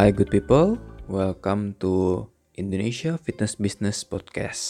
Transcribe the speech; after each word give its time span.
Hi 0.00 0.16
good 0.16 0.32
people, 0.32 0.80
welcome 1.12 1.76
to 1.76 2.24
Indonesia 2.56 3.20
Fitness 3.20 3.60
Business 3.60 4.00
Podcast. 4.00 4.64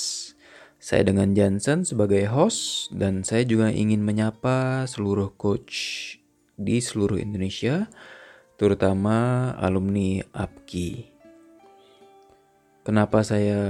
Saya 0.83 1.07
dengan 1.07 1.39
Johnson 1.39 1.87
sebagai 1.87 2.27
host 2.27 2.91
dan 2.91 3.23
saya 3.23 3.47
juga 3.47 3.71
ingin 3.71 4.03
menyapa 4.03 4.83
seluruh 4.91 5.31
coach 5.39 6.19
di 6.59 6.83
seluruh 6.83 7.15
Indonesia, 7.23 7.87
terutama 8.59 9.55
alumni 9.55 10.19
APKI. 10.35 11.15
Kenapa 12.83 13.23
saya 13.23 13.63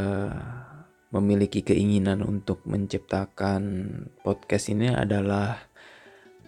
memiliki 1.13 1.61
keinginan 1.61 2.25
untuk 2.25 2.65
menciptakan 2.65 3.61
podcast 4.25 4.73
ini 4.73 4.89
adalah 4.97 5.69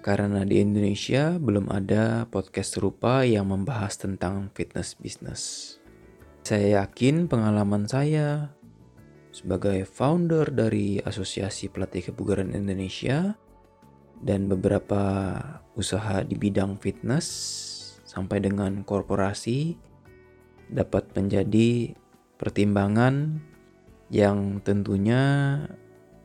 karena 0.03 0.43
di 0.43 0.59
Indonesia 0.59 1.39
belum 1.39 1.71
ada 1.71 2.27
podcast 2.27 2.75
serupa 2.75 3.23
yang 3.23 3.55
membahas 3.55 3.95
tentang 3.95 4.51
fitness 4.51 4.99
bisnis. 4.99 5.43
Saya 6.43 6.83
yakin 6.83 7.31
pengalaman 7.31 7.87
saya 7.87 8.51
sebagai 9.31 9.87
founder 9.87 10.51
dari 10.51 10.99
Asosiasi 10.99 11.71
Pelatih 11.71 12.11
Kebugaran 12.11 12.51
Indonesia 12.51 13.39
dan 14.19 14.51
beberapa 14.51 15.39
usaha 15.79 16.27
di 16.27 16.35
bidang 16.35 16.83
fitness 16.83 17.27
sampai 18.03 18.43
dengan 18.43 18.83
korporasi 18.83 19.79
dapat 20.67 21.15
menjadi 21.15 21.95
pertimbangan 22.43 23.39
yang 24.11 24.59
tentunya 24.67 25.23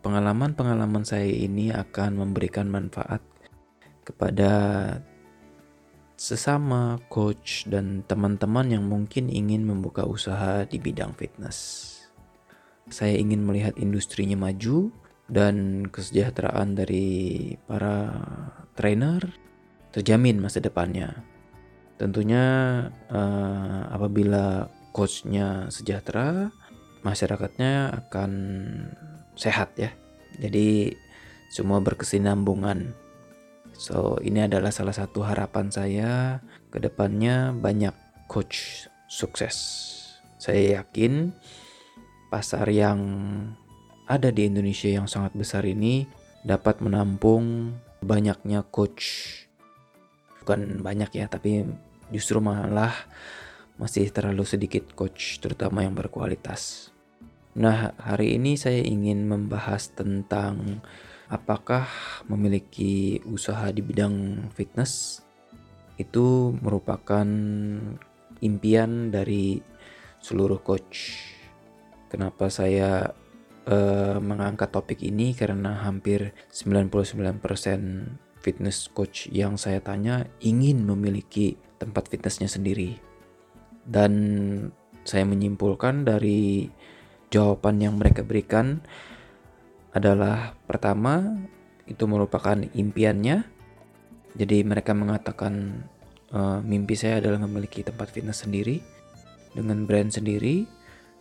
pengalaman-pengalaman 0.02 1.06
saya 1.06 1.30
ini 1.30 1.70
akan 1.70 2.26
memberikan 2.26 2.68
manfaat 2.74 3.22
kepada 4.08 4.52
sesama 6.16 6.98
coach 7.12 7.68
dan 7.68 8.08
teman-teman 8.08 8.72
yang 8.72 8.88
mungkin 8.88 9.28
ingin 9.28 9.68
membuka 9.68 10.08
usaha 10.08 10.64
di 10.64 10.80
bidang 10.80 11.12
fitness. 11.14 11.94
Saya 12.88 13.20
ingin 13.20 13.44
melihat 13.44 13.76
industrinya 13.76 14.40
maju 14.40 14.90
dan 15.28 15.86
kesejahteraan 15.92 16.80
dari 16.80 17.54
para 17.68 18.16
trainer 18.80 19.20
terjamin 19.92 20.40
masa 20.40 20.64
depannya. 20.64 21.12
Tentunya 22.00 22.46
uh, 23.12 23.82
apabila 23.92 24.72
coachnya 24.96 25.68
sejahtera, 25.68 26.50
masyarakatnya 27.04 28.06
akan 28.06 28.32
sehat 29.38 29.76
ya. 29.78 29.92
Jadi 30.42 30.96
semua 31.50 31.82
berkesinambungan. 31.82 33.07
So, 33.78 34.18
ini 34.26 34.42
adalah 34.42 34.74
salah 34.74 34.98
satu 34.98 35.22
harapan 35.22 35.70
saya 35.70 36.42
ke 36.74 36.82
depannya 36.82 37.54
banyak 37.54 37.94
coach 38.26 38.90
sukses. 39.06 39.56
Saya 40.42 40.82
yakin 40.82 41.30
pasar 42.34 42.66
yang 42.74 43.00
ada 44.10 44.34
di 44.34 44.50
Indonesia 44.50 44.90
yang 44.90 45.06
sangat 45.06 45.38
besar 45.38 45.62
ini 45.62 46.10
dapat 46.42 46.82
menampung 46.82 47.78
banyaknya 48.02 48.66
coach. 48.66 49.46
Bukan 50.42 50.82
banyak 50.82 51.14
ya, 51.14 51.30
tapi 51.30 51.62
justru 52.10 52.42
malah 52.42 52.98
masih 53.78 54.10
terlalu 54.10 54.42
sedikit 54.42 54.90
coach, 54.98 55.38
terutama 55.38 55.86
yang 55.86 55.94
berkualitas. 55.94 56.90
Nah, 57.54 57.94
hari 58.02 58.42
ini 58.42 58.58
saya 58.58 58.82
ingin 58.82 59.30
membahas 59.30 59.94
tentang 59.94 60.82
apakah 61.28 61.88
memiliki 62.32 63.20
usaha 63.28 63.68
di 63.72 63.84
bidang 63.84 64.48
fitness 64.56 65.24
itu 65.98 66.54
merupakan 66.62 67.28
impian 68.40 69.10
dari 69.10 69.60
seluruh 70.22 70.62
coach. 70.62 71.26
Kenapa 72.08 72.48
saya 72.48 73.12
uh, 73.68 74.18
mengangkat 74.22 74.72
topik 74.72 75.04
ini 75.04 75.36
karena 75.36 75.84
hampir 75.84 76.32
99% 76.54 77.42
fitness 78.40 78.88
coach 78.94 79.28
yang 79.34 79.60
saya 79.60 79.84
tanya 79.84 80.30
ingin 80.40 80.86
memiliki 80.88 81.60
tempat 81.82 82.08
fitnessnya 82.08 82.48
sendiri. 82.48 82.96
Dan 83.84 84.14
saya 85.04 85.24
menyimpulkan 85.24 86.08
dari 86.08 86.68
jawaban 87.28 87.80
yang 87.84 88.00
mereka 88.00 88.24
berikan 88.24 88.84
adalah 89.96 90.56
pertama 90.68 91.38
itu 91.88 92.04
merupakan 92.06 92.56
impiannya. 92.56 93.48
Jadi 94.38 94.58
mereka 94.62 94.94
mengatakan 94.94 95.84
e, 96.30 96.40
mimpi 96.62 96.94
saya 96.94 97.24
adalah 97.24 97.42
memiliki 97.42 97.82
tempat 97.82 98.12
fitness 98.12 98.46
sendiri 98.46 98.84
dengan 99.56 99.88
brand 99.90 100.14
sendiri 100.14 100.68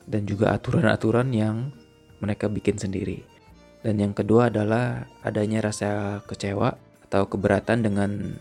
dan 0.05 0.28
juga 0.28 0.53
aturan-aturan 0.53 1.32
yang 1.32 1.72
mereka 2.21 2.50
bikin 2.50 2.76
sendiri. 2.76 3.25
Dan 3.81 4.03
yang 4.03 4.12
kedua 4.12 4.50
adalah 4.50 5.06
adanya 5.22 5.62
rasa 5.62 6.21
kecewa 6.26 6.75
atau 7.06 7.22
keberatan 7.31 7.87
dengan 7.87 8.34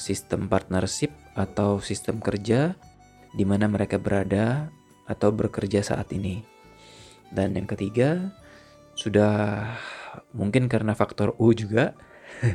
sistem 0.00 0.50
partnership 0.50 1.14
atau 1.38 1.78
sistem 1.78 2.18
kerja 2.18 2.74
di 3.30 3.46
mana 3.46 3.70
mereka 3.70 4.02
berada 4.02 4.72
atau 5.06 5.30
bekerja 5.30 5.86
saat 5.86 6.10
ini. 6.10 6.42
Dan 7.30 7.54
yang 7.54 7.70
ketiga, 7.70 8.34
sudah 9.00 9.64
mungkin 10.36 10.68
karena 10.68 10.92
faktor 10.92 11.32
U 11.40 11.56
juga 11.56 11.96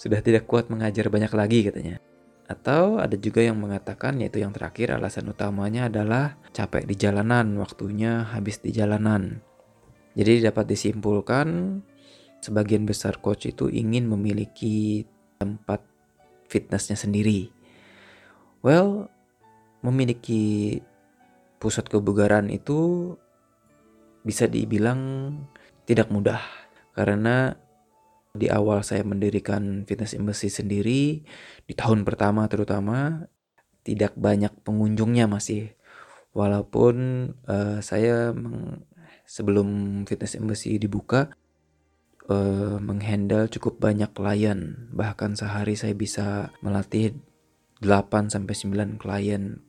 sudah 0.00 0.22
tidak 0.22 0.46
kuat 0.46 0.70
mengajar 0.70 1.10
banyak 1.10 1.32
lagi 1.34 1.66
katanya. 1.66 1.98
Atau 2.46 3.02
ada 3.02 3.18
juga 3.18 3.42
yang 3.42 3.58
mengatakan 3.58 4.22
yaitu 4.22 4.38
yang 4.38 4.54
terakhir 4.54 4.94
alasan 4.94 5.26
utamanya 5.26 5.90
adalah 5.90 6.38
capek 6.54 6.86
di 6.86 6.94
jalanan, 6.94 7.58
waktunya 7.58 8.22
habis 8.30 8.62
di 8.62 8.70
jalanan. 8.70 9.42
Jadi 10.14 10.46
dapat 10.46 10.70
disimpulkan 10.70 11.82
sebagian 12.38 12.86
besar 12.86 13.18
coach 13.18 13.50
itu 13.50 13.66
ingin 13.66 14.06
memiliki 14.06 15.02
tempat 15.42 15.82
fitnessnya 16.46 16.94
sendiri. 16.94 17.50
Well, 18.62 19.10
memiliki 19.82 20.78
pusat 21.58 21.90
kebugaran 21.90 22.46
itu 22.54 23.10
bisa 24.22 24.50
dibilang 24.50 25.34
tidak 25.86 26.10
mudah. 26.12 26.42
Karena 26.92 27.54
di 28.36 28.52
awal 28.52 28.84
saya 28.84 29.00
mendirikan 29.00 29.88
fitness 29.88 30.12
embassy 30.12 30.52
sendiri 30.52 31.24
di 31.64 31.72
tahun 31.72 32.04
pertama 32.04 32.44
terutama 32.52 33.24
tidak 33.80 34.12
banyak 34.18 34.52
pengunjungnya 34.66 35.30
masih. 35.30 35.72
Walaupun 36.36 36.94
uh, 37.48 37.80
saya 37.80 38.36
meng, 38.36 38.84
sebelum 39.24 40.02
fitness 40.04 40.36
embassy 40.36 40.76
dibuka 40.76 41.32
uh, 42.28 42.76
menghandle 42.82 43.48
cukup 43.48 43.80
banyak 43.80 44.10
klien. 44.12 44.90
Bahkan 44.92 45.38
sehari 45.38 45.78
saya 45.78 45.94
bisa 45.96 46.52
melatih 46.60 47.16
8 47.80 48.28
sampai 48.28 48.54
9 48.54 49.00
klien. 49.00 49.62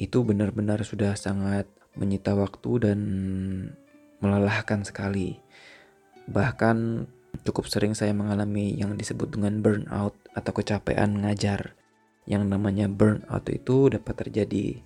Itu 0.00 0.26
benar-benar 0.26 0.82
sudah 0.82 1.14
sangat 1.14 1.68
menyita 1.94 2.32
waktu 2.32 2.70
dan 2.80 3.00
melelahkan 4.22 4.86
sekali. 4.86 5.42
Bahkan 6.30 7.06
cukup 7.42 7.66
sering 7.66 7.92
saya 7.92 8.14
mengalami 8.14 8.78
yang 8.78 8.94
disebut 8.94 9.34
dengan 9.34 9.60
burnout 9.60 10.14
atau 10.32 10.52
kecapean 10.54 11.26
ngajar. 11.26 11.74
Yang 12.24 12.54
namanya 12.54 12.86
burnout 12.86 13.44
itu 13.50 13.90
dapat 13.90 14.14
terjadi 14.22 14.78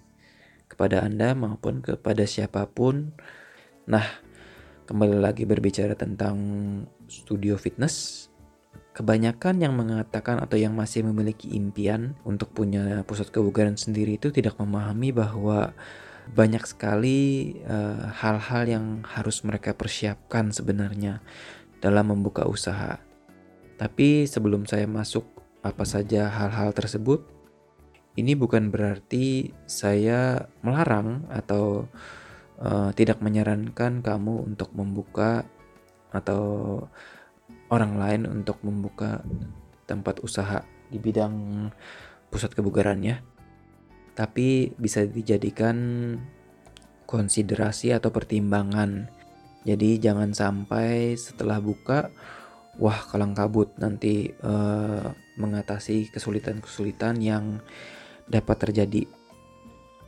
kepada 0.66 1.04
Anda 1.04 1.36
maupun 1.36 1.84
kepada 1.84 2.24
siapa 2.24 2.64
pun. 2.66 3.12
Nah, 3.86 4.08
kembali 4.88 5.20
lagi 5.20 5.44
berbicara 5.44 5.92
tentang 5.92 6.34
studio 7.06 7.60
fitness, 7.60 8.26
Kebanyakan 8.96 9.60
yang 9.60 9.76
mengatakan 9.76 10.40
atau 10.40 10.56
yang 10.56 10.72
masih 10.72 11.04
memiliki 11.04 11.52
impian 11.52 12.16
untuk 12.24 12.56
punya 12.56 13.04
pusat 13.04 13.28
kebugaran 13.28 13.76
sendiri 13.76 14.16
itu 14.16 14.32
tidak 14.32 14.56
memahami 14.56 15.12
bahwa 15.12 15.76
banyak 16.34 16.64
sekali 16.66 17.54
eh, 17.62 18.02
hal-hal 18.22 18.64
uh, 18.66 18.70
yang 18.70 18.86
harus 19.06 19.46
mereka 19.46 19.76
persiapkan 19.76 20.50
sebenarnya 20.50 21.22
dalam 21.78 22.10
membuka 22.10 22.48
usaha. 22.48 22.98
Tapi 23.76 24.24
sebelum 24.24 24.64
saya 24.64 24.88
masuk 24.88 25.28
apa 25.60 25.84
saja 25.84 26.32
hal-hal 26.32 26.72
tersebut, 26.72 27.22
ini 28.16 28.32
bukan 28.32 28.72
berarti 28.72 29.52
saya 29.68 30.48
melarang 30.64 31.28
atau 31.28 31.84
uh, 32.58 32.90
tidak 32.96 33.20
menyarankan 33.20 34.00
kamu 34.00 34.48
untuk 34.48 34.72
membuka 34.72 35.44
atau 36.16 36.80
orang 37.68 38.00
lain 38.00 38.22
untuk 38.24 38.56
membuka 38.64 39.20
tempat 39.84 40.24
usaha 40.24 40.64
di 40.88 40.96
bidang 40.96 41.68
pusat 42.32 42.56
kebugaran 42.56 43.04
ya. 43.04 43.20
Tapi 44.16 44.72
bisa 44.80 45.04
dijadikan 45.04 45.76
konsiderasi 47.06 47.94
atau 47.94 48.10
pertimbangan. 48.10 49.12
Jadi 49.62 50.00
jangan 50.00 50.32
sampai 50.32 51.14
setelah 51.14 51.60
buka 51.60 52.10
wah 52.76 53.00
kalang 53.08 53.32
kabut 53.32 53.72
nanti 53.80 54.32
uh, 54.44 55.12
mengatasi 55.36 56.12
kesulitan-kesulitan 56.12 57.20
yang 57.20 57.60
dapat 58.26 58.68
terjadi. 58.68 59.06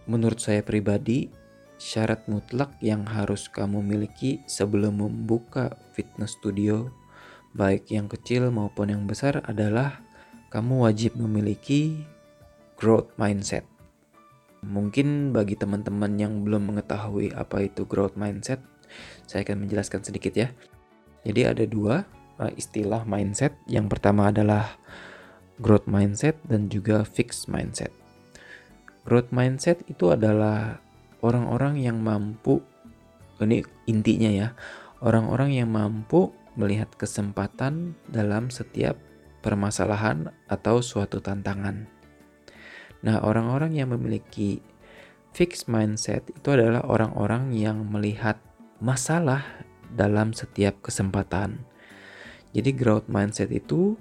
menurut 0.08 0.40
saya 0.40 0.64
pribadi, 0.64 1.28
syarat 1.76 2.24
mutlak 2.32 2.72
yang 2.80 3.04
harus 3.04 3.44
kamu 3.52 3.84
miliki 3.84 4.40
sebelum 4.48 5.04
membuka 5.04 5.76
fitness 5.92 6.32
studio, 6.32 6.88
baik 7.52 7.92
yang 7.92 8.08
kecil 8.08 8.48
maupun 8.48 8.88
yang 8.88 9.04
besar, 9.04 9.44
adalah 9.44 10.00
kamu 10.48 10.88
wajib 10.88 11.12
memiliki 11.20 12.08
growth 12.80 13.12
mindset. 13.20 13.68
Mungkin 14.64 15.30
bagi 15.30 15.54
teman-teman 15.54 16.18
yang 16.18 16.42
belum 16.42 16.74
mengetahui 16.74 17.34
apa 17.34 17.66
itu 17.66 17.86
growth 17.86 18.18
mindset, 18.18 18.58
saya 19.28 19.46
akan 19.46 19.66
menjelaskan 19.66 20.02
sedikit 20.02 20.34
ya. 20.34 20.48
Jadi 21.22 21.40
ada 21.46 21.64
dua 21.68 22.02
uh, 22.42 22.52
istilah 22.54 23.06
mindset. 23.06 23.54
Yang 23.70 23.98
pertama 23.98 24.34
adalah 24.34 24.74
growth 25.62 25.86
mindset 25.86 26.38
dan 26.46 26.66
juga 26.70 27.02
fixed 27.06 27.46
mindset. 27.46 27.90
Growth 29.06 29.30
mindset 29.30 29.82
itu 29.86 30.10
adalah 30.10 30.82
orang-orang 31.22 31.80
yang 31.80 31.98
mampu 32.02 32.62
ini 33.38 33.62
intinya 33.86 34.30
ya, 34.30 34.48
orang-orang 34.98 35.54
yang 35.54 35.70
mampu 35.70 36.34
melihat 36.58 36.90
kesempatan 36.98 37.94
dalam 38.10 38.50
setiap 38.50 38.98
permasalahan 39.46 40.34
atau 40.50 40.82
suatu 40.82 41.22
tantangan. 41.22 41.97
Nah, 43.06 43.22
orang-orang 43.22 43.78
yang 43.78 43.94
memiliki 43.94 44.58
fixed 45.30 45.70
mindset 45.70 46.26
itu 46.34 46.48
adalah 46.50 46.82
orang-orang 46.88 47.54
yang 47.54 47.86
melihat 47.86 48.40
masalah 48.82 49.44
dalam 49.94 50.34
setiap 50.34 50.82
kesempatan. 50.82 51.62
Jadi 52.52 52.70
growth 52.74 53.06
mindset 53.06 53.52
itu 53.54 53.94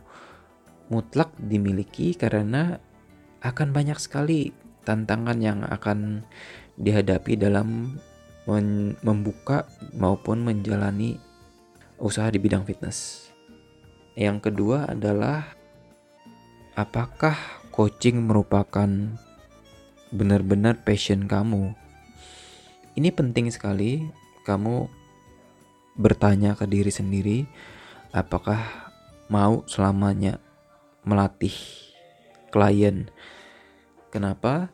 mutlak 0.88 1.35
dimiliki 1.38 2.15
karena 2.15 2.79
akan 3.44 3.69
banyak 3.75 3.99
sekali 3.99 4.55
tantangan 4.88 5.38
yang 5.43 5.61
akan 5.67 6.23
dihadapi 6.79 7.35
dalam 7.35 8.00
membuka 9.03 9.67
maupun 9.91 10.39
menjalani 10.39 11.19
usaha 12.00 12.31
di 12.31 12.39
bidang 12.39 12.63
fitness. 12.63 13.27
Yang 14.15 14.50
kedua 14.50 14.95
adalah 14.95 15.43
apakah 16.79 17.35
coaching 17.77 18.25
merupakan 18.25 18.89
benar-benar 20.09 20.81
passion 20.81 21.29
kamu? 21.29 21.77
Ini 22.97 23.13
penting 23.13 23.53
sekali 23.53 24.09
kamu 24.41 24.89
bertanya 25.94 26.57
ke 26.57 26.65
diri 26.65 26.89
sendiri 26.89 27.45
apakah 28.09 28.89
mau 29.29 29.62
selamanya 29.69 30.41
melatih 31.06 31.53
klien. 32.50 33.13
Kenapa? 34.09 34.74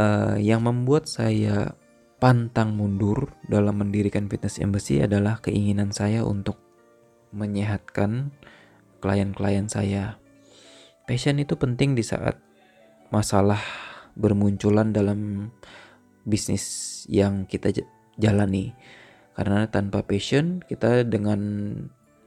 uh, 0.00 0.36
yang 0.40 0.64
membuat 0.64 1.08
saya 1.08 1.76
pantang 2.20 2.76
mundur 2.76 3.32
dalam 3.48 3.80
mendirikan 3.80 4.28
fitness 4.28 4.60
embassy 4.60 5.00
adalah 5.00 5.40
keinginan 5.40 5.92
saya 5.92 6.24
untuk 6.24 6.60
menyehatkan 7.32 8.34
klien-klien 9.00 9.66
saya. 9.72 10.19
Passion 11.10 11.42
itu 11.42 11.58
penting 11.58 11.98
di 11.98 12.06
saat 12.06 12.38
masalah 13.10 13.58
bermunculan 14.14 14.94
dalam 14.94 15.50
bisnis 16.22 17.02
yang 17.10 17.50
kita 17.50 17.74
jalani. 18.14 18.78
Karena 19.34 19.66
tanpa 19.66 20.06
passion 20.06 20.62
kita 20.62 21.02
dengan 21.02 21.42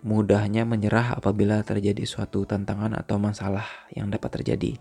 mudahnya 0.04 0.68
menyerah 0.68 1.16
apabila 1.16 1.64
terjadi 1.64 2.04
suatu 2.04 2.44
tantangan 2.44 2.92
atau 3.00 3.16
masalah 3.24 3.64
yang 3.96 4.12
dapat 4.12 4.44
terjadi. 4.44 4.76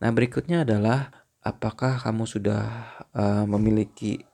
Nah, 0.00 0.08
berikutnya 0.16 0.64
adalah 0.64 1.28
apakah 1.44 2.00
kamu 2.00 2.24
sudah 2.24 2.64
uh, 3.12 3.44
memiliki 3.44 4.24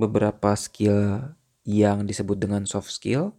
beberapa 0.00 0.56
skill 0.56 1.36
yang 1.68 2.08
disebut 2.08 2.40
dengan 2.40 2.64
soft 2.64 2.88
skill? 2.88 3.36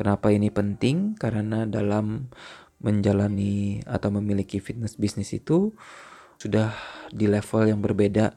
Kenapa 0.00 0.32
ini 0.32 0.48
penting? 0.48 1.12
Karena 1.12 1.68
dalam 1.68 2.32
menjalani 2.80 3.84
atau 3.84 4.08
memiliki 4.08 4.58
fitness 4.58 4.96
bisnis 4.96 5.36
itu 5.36 5.72
sudah 6.40 6.72
di 7.12 7.28
level 7.28 7.68
yang 7.68 7.80
berbeda 7.84 8.32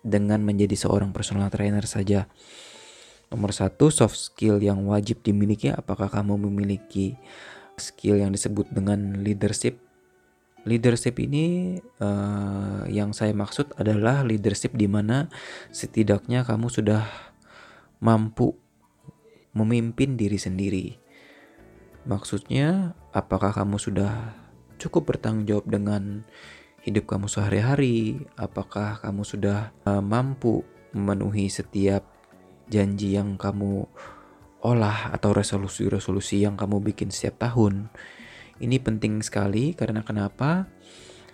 dengan 0.00 0.40
menjadi 0.40 0.74
seorang 0.74 1.12
personal 1.12 1.52
trainer 1.52 1.84
saja. 1.84 2.24
Nomor 3.28 3.52
satu, 3.52 3.92
soft 3.92 4.16
skill 4.16 4.56
yang 4.64 4.88
wajib 4.88 5.20
dimiliki. 5.20 5.68
Apakah 5.68 6.08
kamu 6.08 6.40
memiliki 6.48 7.20
skill 7.76 8.16
yang 8.16 8.32
disebut 8.32 8.72
dengan 8.72 9.20
leadership 9.20 9.76
leadership 10.68 11.16
ini 11.16 11.78
uh, 12.02 12.84
yang 12.92 13.16
saya 13.16 13.32
maksud 13.32 13.72
adalah 13.80 14.20
leadership 14.26 14.76
di 14.76 14.84
mana 14.84 15.32
setidaknya 15.72 16.44
kamu 16.44 16.68
sudah 16.68 17.08
mampu 18.04 18.52
memimpin 19.56 20.20
diri 20.20 20.36
sendiri. 20.36 20.86
Maksudnya, 22.06 22.94
apakah 23.10 23.50
kamu 23.50 23.80
sudah 23.80 24.36
cukup 24.78 25.14
bertanggung 25.14 25.48
jawab 25.48 25.66
dengan 25.66 26.22
hidup 26.86 27.10
kamu 27.10 27.26
sehari-hari? 27.26 28.28
Apakah 28.38 29.02
kamu 29.02 29.26
sudah 29.26 29.74
uh, 29.84 30.02
mampu 30.04 30.62
memenuhi 30.94 31.50
setiap 31.50 32.06
janji 32.70 33.18
yang 33.18 33.34
kamu 33.34 33.84
olah 34.62 35.14
atau 35.14 35.34
resolusi-resolusi 35.34 36.42
yang 36.46 36.54
kamu 36.54 36.80
bikin 36.80 37.10
setiap 37.10 37.50
tahun? 37.50 37.90
Ini 38.58 38.82
penting 38.82 39.22
sekali 39.22 39.74
karena 39.74 40.02
kenapa? 40.02 40.66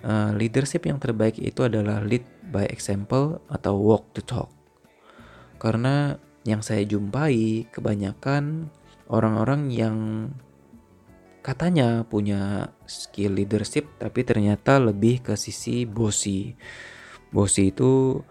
Uh, 0.05 0.37
leadership 0.37 0.85
yang 0.85 1.01
terbaik 1.01 1.41
itu 1.41 1.65
adalah 1.65 2.05
lead 2.05 2.29
by 2.53 2.69
example 2.69 3.41
atau 3.49 3.73
walk 3.81 4.13
the 4.13 4.21
talk. 4.21 4.53
Karena 5.57 6.21
yang 6.45 6.61
saya 6.61 6.85
jumpai 6.85 7.65
kebanyakan 7.73 8.69
orang-orang 9.09 9.73
yang 9.73 9.97
katanya 11.45 12.09
punya 12.09 12.73
skill 12.89 13.37
leadership 13.37 13.85
tapi 14.01 14.25
ternyata 14.25 14.81
lebih 14.81 15.21
ke 15.21 15.37
sisi 15.37 15.85
bossy. 15.85 16.57
Bossy 17.29 17.69
itu 17.69 18.25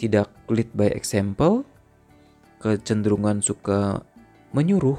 tidak 0.00 0.32
lead 0.48 0.72
by 0.72 0.88
example, 0.96 1.68
kecenderungan 2.64 3.44
suka 3.44 4.00
menyuruh 4.56 4.98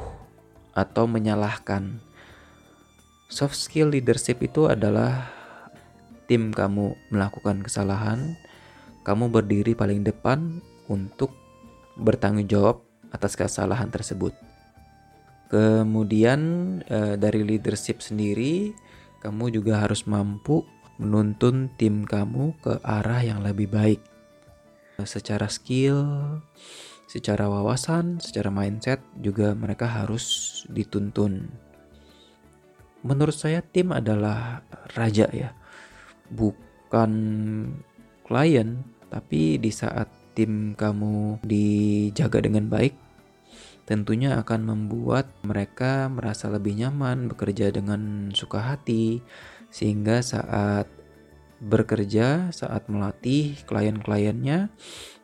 atau 0.78 1.10
menyalahkan 1.10 2.00
Soft 3.32 3.56
skill 3.56 3.96
leadership 3.96 4.44
itu 4.44 4.68
adalah 4.68 5.32
tim 6.28 6.52
kamu 6.52 7.00
melakukan 7.16 7.64
kesalahan, 7.64 8.36
kamu 9.08 9.32
berdiri 9.32 9.72
paling 9.72 10.04
depan 10.04 10.60
untuk 10.92 11.32
bertanggung 11.96 12.52
jawab 12.52 12.84
atas 13.16 13.40
kesalahan 13.40 13.88
tersebut. 13.88 14.36
Kemudian 15.52 16.40
eh, 16.88 17.20
dari 17.20 17.44
leadership 17.44 18.00
sendiri, 18.00 18.72
kamu 19.20 19.52
juga 19.52 19.84
harus 19.84 20.08
mampu 20.08 20.64
menuntun 20.96 21.68
tim 21.76 22.08
kamu 22.08 22.56
ke 22.64 22.80
arah 22.80 23.20
yang 23.20 23.44
lebih 23.44 23.68
baik. 23.68 24.00
Secara 25.04 25.52
skill, 25.52 26.08
secara 27.12 27.52
wawasan, 27.52 28.24
secara 28.24 28.48
mindset 28.48 29.04
juga 29.20 29.52
mereka 29.52 29.92
harus 29.92 30.64
dituntun 30.72 31.52
menurut 33.02 33.34
saya 33.34 33.66
tim 33.66 33.90
adalah 33.94 34.62
raja 34.94 35.26
ya 35.34 35.50
bukan 36.30 37.12
klien 38.26 38.86
tapi 39.10 39.58
di 39.58 39.72
saat 39.74 40.08
tim 40.38 40.78
kamu 40.78 41.42
dijaga 41.44 42.40
dengan 42.46 42.70
baik 42.70 42.94
tentunya 43.86 44.38
akan 44.38 44.62
membuat 44.68 45.32
mereka 45.44 46.08
merasa 46.08 46.48
lebih 46.48 46.78
nyaman 46.78 47.28
bekerja 47.32 47.74
dengan 47.74 48.32
suka 48.32 48.62
hati 48.74 49.26
sehingga 49.74 50.22
saat 50.22 50.88
bekerja 51.62 52.50
saat 52.50 52.90
melatih 52.90 53.58
klien-kliennya 53.70 54.74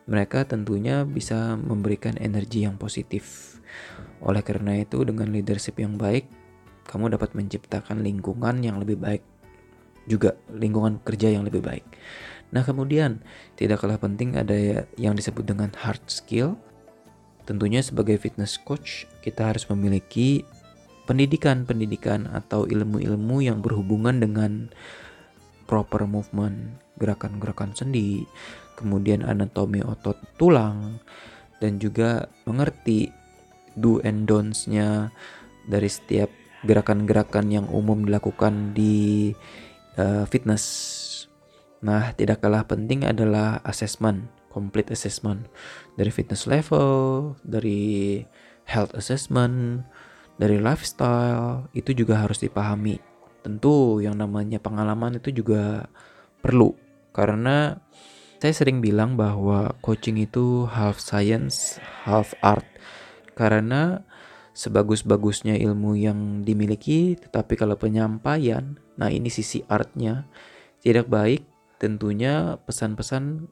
mereka 0.06 0.46
tentunya 0.46 1.02
bisa 1.02 1.58
memberikan 1.58 2.14
energi 2.18 2.62
yang 2.62 2.78
positif 2.78 3.56
oleh 4.22 4.42
karena 4.42 4.78
itu 4.78 5.02
dengan 5.02 5.34
leadership 5.34 5.78
yang 5.82 5.98
baik 5.98 6.30
kamu 6.88 7.12
dapat 7.14 7.34
menciptakan 7.34 8.00
lingkungan 8.00 8.62
yang 8.64 8.80
lebih 8.80 8.96
baik 8.96 9.22
juga 10.08 10.40
lingkungan 10.48 11.04
kerja 11.04 11.28
yang 11.36 11.44
lebih 11.44 11.60
baik. 11.60 11.84
Nah, 12.48 12.64
kemudian 12.64 13.20
tidak 13.60 13.84
kalah 13.84 14.00
penting 14.00 14.32
ada 14.40 14.88
yang 14.96 15.12
disebut 15.12 15.44
dengan 15.44 15.68
hard 15.76 16.00
skill. 16.08 16.56
Tentunya 17.48 17.80
sebagai 17.80 18.20
fitness 18.20 18.60
coach, 18.60 19.08
kita 19.24 19.48
harus 19.48 19.64
memiliki 19.72 20.44
pendidikan-pendidikan 21.08 22.28
atau 22.28 22.68
ilmu-ilmu 22.68 23.40
yang 23.40 23.64
berhubungan 23.64 24.20
dengan 24.20 24.68
proper 25.64 26.04
movement, 26.04 26.76
gerakan-gerakan 27.00 27.72
sendi, 27.72 28.28
kemudian 28.76 29.24
anatomi 29.24 29.80
otot 29.80 30.20
tulang, 30.36 31.00
dan 31.64 31.80
juga 31.80 32.28
mengerti 32.44 33.08
do 33.80 33.96
and 34.04 34.28
don'ts-nya 34.28 35.08
dari 35.64 35.88
setiap 35.88 36.28
gerakan-gerakan 36.68 37.48
yang 37.48 37.66
umum 37.72 38.04
dilakukan 38.04 38.76
di 38.76 39.32
uh, 39.96 40.28
fitness. 40.28 40.64
Nah, 41.80 42.12
tidak 42.12 42.44
kalah 42.44 42.68
penting 42.68 43.08
adalah 43.08 43.64
assessment, 43.64 44.28
complete 44.52 44.92
assessment 44.92 45.46
dari 45.94 46.10
fitness 46.12 46.48
level, 46.48 47.34
dari 47.44 48.22
health 48.68 48.92
assessment, 48.96 49.84
dari 50.36 50.60
lifestyle, 50.60 51.66
itu 51.74 51.92
juga 51.96 52.20
harus 52.22 52.38
dipahami. 52.40 53.00
Tentu 53.42 54.02
yang 54.04 54.18
namanya 54.18 54.60
pengalaman 54.60 55.18
itu 55.18 55.30
juga 55.32 55.88
perlu 56.42 56.74
karena 57.12 57.82
saya 58.38 58.54
sering 58.54 58.78
bilang 58.78 59.18
bahwa 59.18 59.74
coaching 59.82 60.22
itu 60.22 60.70
half 60.70 61.02
science, 61.02 61.82
half 62.06 62.38
art. 62.38 62.62
Karena 63.34 64.06
sebagus-bagusnya 64.54 65.58
ilmu 65.58 65.98
yang 65.98 66.46
dimiliki, 66.46 67.18
tetapi 67.18 67.58
kalau 67.58 67.74
penyampaian, 67.74 68.78
nah 68.94 69.10
ini 69.10 69.26
sisi 69.26 69.66
artnya, 69.66 70.30
tidak 70.78 71.10
baik, 71.10 71.42
tentunya 71.82 72.62
pesan-pesan 72.62 73.50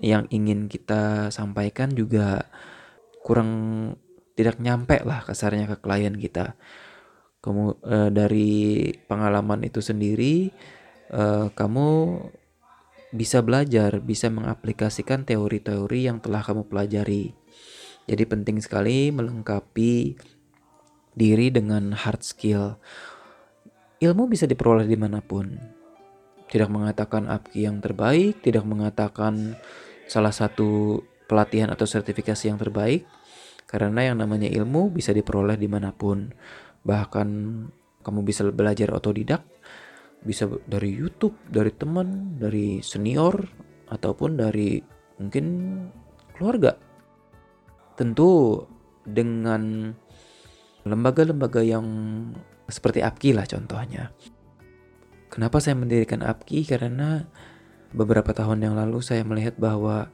yang 0.00 0.28
ingin 0.28 0.68
kita 0.68 1.32
sampaikan 1.32 1.92
juga 1.92 2.48
kurang 3.24 3.50
tidak 4.36 4.60
nyampe 4.60 5.00
lah 5.02 5.24
kasarnya 5.24 5.66
ke 5.72 5.76
klien 5.80 6.12
kita. 6.12 6.54
Kamu 7.40 7.80
e, 7.80 7.96
dari 8.12 8.52
pengalaman 9.08 9.64
itu 9.64 9.80
sendiri 9.80 10.52
e, 11.08 11.22
kamu 11.54 11.88
bisa 13.16 13.40
belajar, 13.40 14.02
bisa 14.04 14.28
mengaplikasikan 14.28 15.24
teori-teori 15.24 16.10
yang 16.10 16.20
telah 16.20 16.44
kamu 16.44 16.68
pelajari. 16.68 17.32
Jadi 18.06 18.22
penting 18.28 18.60
sekali 18.60 19.08
melengkapi 19.10 20.14
diri 21.16 21.48
dengan 21.48 21.96
hard 21.96 22.22
skill. 22.22 22.76
Ilmu 23.98 24.28
bisa 24.28 24.44
diperoleh 24.44 24.84
di 24.84 24.98
mana 25.00 25.24
pun. 25.24 25.75
Tidak 26.46 26.70
mengatakan 26.70 27.26
APKI 27.26 27.60
yang 27.66 27.78
terbaik, 27.82 28.40
tidak 28.42 28.62
mengatakan 28.62 29.58
salah 30.06 30.30
satu 30.30 31.02
pelatihan 31.26 31.70
atau 31.74 31.84
sertifikasi 31.84 32.46
yang 32.46 32.58
terbaik. 32.58 33.06
Karena 33.66 34.06
yang 34.06 34.22
namanya 34.22 34.46
ilmu 34.46 34.94
bisa 34.94 35.10
diperoleh 35.10 35.58
di 35.58 35.66
mana 35.66 35.90
pun. 35.90 36.30
Bahkan 36.86 37.28
kamu 38.06 38.20
bisa 38.22 38.46
belajar 38.54 38.94
otodidak, 38.94 39.42
bisa 40.22 40.46
dari 40.70 40.94
YouTube, 40.94 41.34
dari 41.50 41.74
teman, 41.74 42.38
dari 42.38 42.78
senior, 42.78 43.42
ataupun 43.90 44.38
dari 44.38 44.78
mungkin 45.18 45.46
keluarga 46.36 46.78
tentu 47.96 48.60
dengan 49.02 49.88
lembaga-lembaga 50.84 51.64
yang 51.64 51.86
seperti 52.68 53.00
APKI 53.02 53.30
lah 53.34 53.46
contohnya. 53.48 54.12
Kenapa 55.26 55.58
saya 55.58 55.74
mendirikan 55.74 56.22
APKI? 56.22 56.60
Karena 56.64 57.26
beberapa 57.90 58.30
tahun 58.30 58.62
yang 58.62 58.74
lalu 58.78 59.02
saya 59.02 59.26
melihat 59.26 59.58
bahwa 59.58 60.10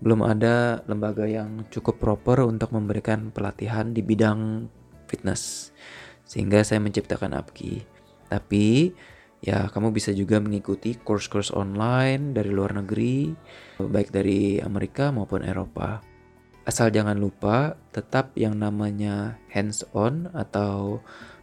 belum 0.00 0.24
ada 0.24 0.80
lembaga 0.88 1.28
yang 1.28 1.68
cukup 1.68 2.00
proper 2.00 2.42
untuk 2.48 2.72
memberikan 2.72 3.30
pelatihan 3.30 3.92
di 3.92 4.00
bidang 4.00 4.66
fitness. 5.06 5.70
Sehingga 6.24 6.64
saya 6.64 6.80
menciptakan 6.80 7.36
APKI. 7.36 7.84
Tapi 8.30 8.94
ya 9.40 9.68
kamu 9.72 9.92
bisa 9.92 10.12
juga 10.12 10.40
mengikuti 10.40 10.96
course-course 10.96 11.52
online 11.52 12.36
dari 12.36 12.52
luar 12.52 12.76
negeri, 12.76 13.32
baik 13.80 14.12
dari 14.12 14.60
Amerika 14.60 15.12
maupun 15.12 15.44
Eropa. 15.44 16.00
Asal 16.68 16.92
jangan 16.92 17.16
lupa 17.16 17.74
tetap 17.90 18.36
yang 18.36 18.54
namanya 18.60 19.40
hands 19.50 19.82
on 19.96 20.28
atau 20.36 21.00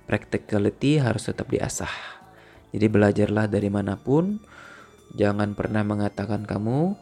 practicality 0.07 1.01
harus 1.01 1.27
tetap 1.27 1.49
diasah. 1.51 1.91
Jadi 2.75 2.85
belajarlah 2.91 3.47
dari 3.47 3.71
mana 3.71 3.95
pun, 3.95 4.39
jangan 5.15 5.55
pernah 5.55 5.83
mengatakan 5.87 6.43
kamu 6.43 6.93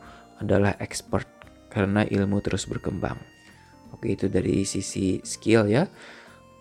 adalah 0.41 0.77
expert 0.77 1.25
karena 1.73 2.05
ilmu 2.05 2.39
terus 2.39 2.69
berkembang. 2.69 3.17
Oke 3.91 4.13
itu 4.15 4.27
dari 4.31 4.63
sisi 4.67 5.19
skill 5.23 5.67
ya. 5.67 5.87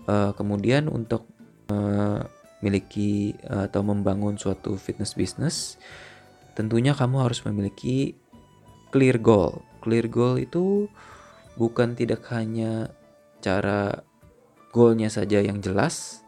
Uh, 0.05 0.33
kemudian 0.37 0.89
untuk 0.89 1.29
uh, 1.73 2.21
memiliki 2.65 3.37
uh, 3.45 3.69
atau 3.69 3.85
membangun 3.85 4.41
suatu 4.41 4.81
fitness 4.81 5.13
business, 5.13 5.77
tentunya 6.57 6.97
kamu 6.97 7.29
harus 7.29 7.45
memiliki 7.45 8.17
clear 8.89 9.21
goal. 9.21 9.61
Clear 9.85 10.09
goal 10.09 10.41
itu 10.41 10.89
bukan 11.61 11.93
tidak 11.93 12.25
hanya 12.33 12.89
cara 13.45 14.01
goalnya 14.73 15.13
saja 15.13 15.45
yang 15.45 15.61
jelas, 15.61 16.24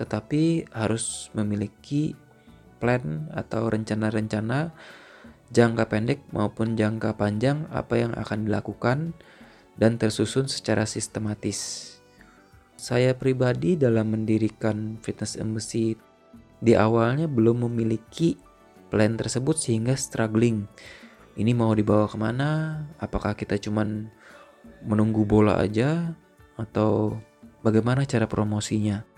tetapi 0.00 0.72
harus 0.72 1.28
memiliki 1.36 2.16
plan 2.80 3.28
atau 3.36 3.68
rencana-rencana 3.68 4.72
jangka 5.52 5.84
pendek 5.92 6.24
maupun 6.32 6.72
jangka 6.72 7.20
panjang 7.20 7.68
apa 7.68 8.00
yang 8.00 8.16
akan 8.16 8.48
dilakukan 8.48 9.12
dan 9.76 10.00
tersusun 10.00 10.48
secara 10.48 10.88
sistematis. 10.88 11.92
Saya 12.80 13.12
pribadi 13.12 13.76
dalam 13.76 14.08
mendirikan 14.16 14.96
Fitness 15.04 15.36
Embassy 15.36 16.00
di 16.64 16.72
awalnya 16.72 17.28
belum 17.28 17.68
memiliki 17.68 18.40
plan 18.88 19.20
tersebut 19.20 19.60
sehingga 19.60 19.92
struggling. 20.00 20.64
Ini 21.36 21.52
mau 21.52 21.76
dibawa 21.76 22.08
ke 22.08 22.16
mana? 22.16 22.80
Apakah 22.96 23.36
kita 23.36 23.60
cuman 23.60 24.08
menunggu 24.80 25.28
bola 25.28 25.60
aja 25.60 26.16
atau 26.56 27.20
bagaimana 27.60 28.08
cara 28.08 28.24
promosinya. 28.24 29.09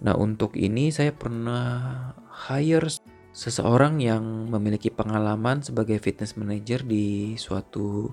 Nah, 0.00 0.16
untuk 0.16 0.56
ini 0.56 0.88
saya 0.88 1.12
pernah 1.12 1.68
hire 2.48 2.88
seseorang 3.30 4.00
yang 4.00 4.48
memiliki 4.48 4.88
pengalaman 4.88 5.62
sebagai 5.62 6.00
fitness 6.00 6.34
manager 6.40 6.82
di 6.82 7.36
suatu 7.36 8.10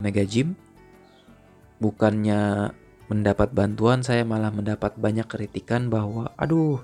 mega 0.00 0.24
gym. 0.24 0.56
Bukannya 1.78 2.72
mendapat 3.06 3.54
bantuan, 3.54 4.02
saya 4.02 4.26
malah 4.26 4.50
mendapat 4.50 4.98
banyak 4.98 5.28
kritikan 5.30 5.92
bahwa 5.92 6.34
aduh, 6.34 6.82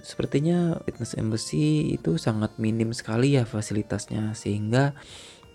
sepertinya 0.00 0.78
fitness 0.86 1.18
embassy 1.18 1.94
itu 1.98 2.16
sangat 2.16 2.54
minim 2.62 2.94
sekali 2.94 3.34
ya 3.34 3.44
fasilitasnya 3.44 4.32
sehingga 4.38 4.94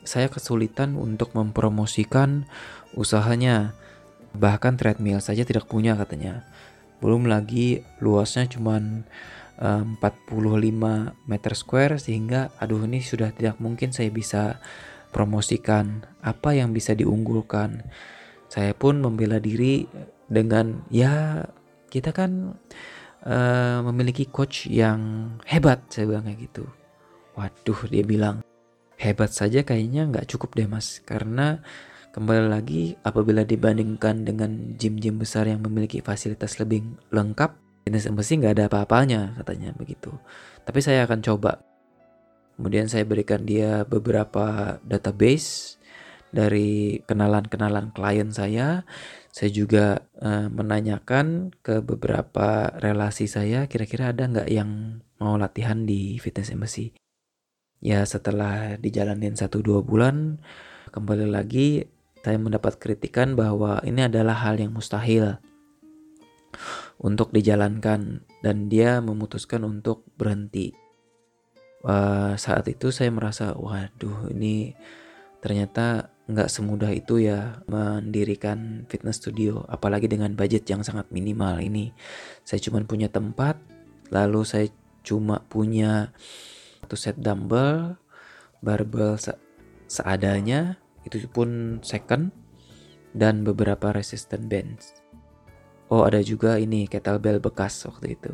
saya 0.03 0.27
kesulitan 0.27 0.99
untuk 0.99 1.33
mempromosikan 1.33 2.45
usahanya. 2.93 3.73
Bahkan 4.31 4.79
treadmill 4.79 5.19
saja 5.19 5.43
tidak 5.43 5.67
punya 5.67 5.99
katanya. 5.99 6.47
Belum 7.01 7.25
lagi 7.25 7.81
luasnya 7.99 8.47
cuma 8.47 8.77
uh, 9.57 9.83
45 9.99 10.29
meter 11.27 11.53
square 11.57 11.97
sehingga 11.97 12.53
aduh 12.61 12.85
ini 12.85 13.01
sudah 13.01 13.33
tidak 13.33 13.57
mungkin 13.57 13.89
saya 13.91 14.13
bisa 14.13 14.61
promosikan 15.11 16.05
apa 16.23 16.55
yang 16.55 16.71
bisa 16.71 16.93
diunggulkan. 16.95 17.83
Saya 18.47 18.71
pun 18.77 19.01
membela 19.01 19.41
diri 19.41 19.83
dengan 20.29 20.85
ya 20.93 21.43
kita 21.91 22.15
kan 22.15 22.55
uh, 23.27 23.79
memiliki 23.91 24.29
coach 24.29 24.71
yang 24.71 25.33
hebat 25.49 25.83
saya 25.91 26.07
bilang 26.07 26.29
kayak 26.29 26.39
gitu. 26.47 26.65
Waduh 27.35 27.81
dia 27.91 28.03
bilang 28.05 28.45
hebat 29.01 29.33
saja 29.33 29.65
kayaknya 29.65 30.05
nggak 30.05 30.29
cukup 30.29 30.53
deh 30.53 30.69
mas 30.69 31.01
karena 31.01 31.65
kembali 32.11 32.51
lagi 32.51 32.99
apabila 33.07 33.47
dibandingkan 33.47 34.27
dengan 34.27 34.75
gym-gym 34.75 35.19
besar 35.19 35.47
yang 35.47 35.63
memiliki 35.63 36.03
fasilitas 36.03 36.59
lebih 36.59 36.83
lengkap 37.09 37.55
fitness 37.87 38.07
embassy 38.07 38.37
nggak 38.37 38.59
ada 38.59 38.65
apa-apanya 38.67 39.35
katanya 39.39 39.71
begitu. 39.73 40.11
Tapi 40.67 40.79
saya 40.83 41.07
akan 41.07 41.19
coba. 41.23 41.63
Kemudian 42.59 42.91
saya 42.91 43.07
berikan 43.07 43.41
dia 43.47 43.87
beberapa 43.87 44.77
database 44.85 45.81
dari 46.29 47.01
kenalan-kenalan 47.09 47.89
klien 47.95 48.29
saya. 48.29 48.85
Saya 49.31 49.49
juga 49.49 50.05
uh, 50.19 50.51
menanyakan 50.51 51.55
ke 51.63 51.79
beberapa 51.79 52.75
relasi 52.83 53.31
saya 53.31 53.65
kira-kira 53.71 54.11
ada 54.11 54.27
nggak 54.27 54.51
yang 54.51 55.01
mau 55.23 55.39
latihan 55.39 55.87
di 55.87 56.19
fitness 56.19 56.51
embassy 56.51 56.91
Ya 57.81 58.05
setelah 58.05 58.77
dijalanin 58.77 59.33
satu 59.33 59.65
dua 59.65 59.81
bulan 59.81 60.37
kembali 60.93 61.25
lagi 61.25 61.89
saya 62.21 62.37
mendapat 62.37 62.77
kritikan 62.77 63.33
bahwa 63.33 63.81
ini 63.85 64.05
adalah 64.05 64.37
hal 64.45 64.61
yang 64.61 64.73
mustahil 64.73 65.41
untuk 67.01 67.33
dijalankan 67.33 68.21
dan 68.45 68.69
dia 68.69 69.01
memutuskan 69.01 69.65
untuk 69.65 70.05
berhenti. 70.15 70.73
Uh, 71.81 72.37
saat 72.37 72.69
itu 72.69 72.93
saya 72.93 73.09
merasa 73.09 73.57
waduh 73.57 74.29
ini 74.29 74.77
ternyata 75.41 76.13
nggak 76.29 76.45
semudah 76.53 76.93
itu 76.93 77.25
ya 77.25 77.65
mendirikan 77.65 78.85
fitness 78.85 79.17
studio 79.17 79.65
apalagi 79.65 80.05
dengan 80.05 80.37
budget 80.37 80.69
yang 80.69 80.85
sangat 80.85 81.09
minimal 81.09 81.57
ini 81.57 81.89
saya 82.45 82.61
cuma 82.61 82.85
punya 82.85 83.09
tempat 83.09 83.57
lalu 84.13 84.45
saya 84.45 84.69
cuma 85.01 85.41
punya 85.49 86.13
satu 86.91 86.99
set 86.99 87.17
dumbbell, 87.23 87.95
barbell 88.59 89.15
se 89.15 89.31
seadanya, 89.87 90.75
itu 91.07 91.25
pun 91.29 91.79
second, 91.81 92.33
dan 93.11 93.43
beberapa 93.43 93.91
resistant 93.91 94.47
bands. 94.47 94.95
Oh 95.91 96.07
ada 96.07 96.23
juga 96.23 96.55
ini 96.55 96.87
kettlebell 96.87 97.43
bekas 97.43 97.83
waktu 97.83 98.15
itu. 98.15 98.31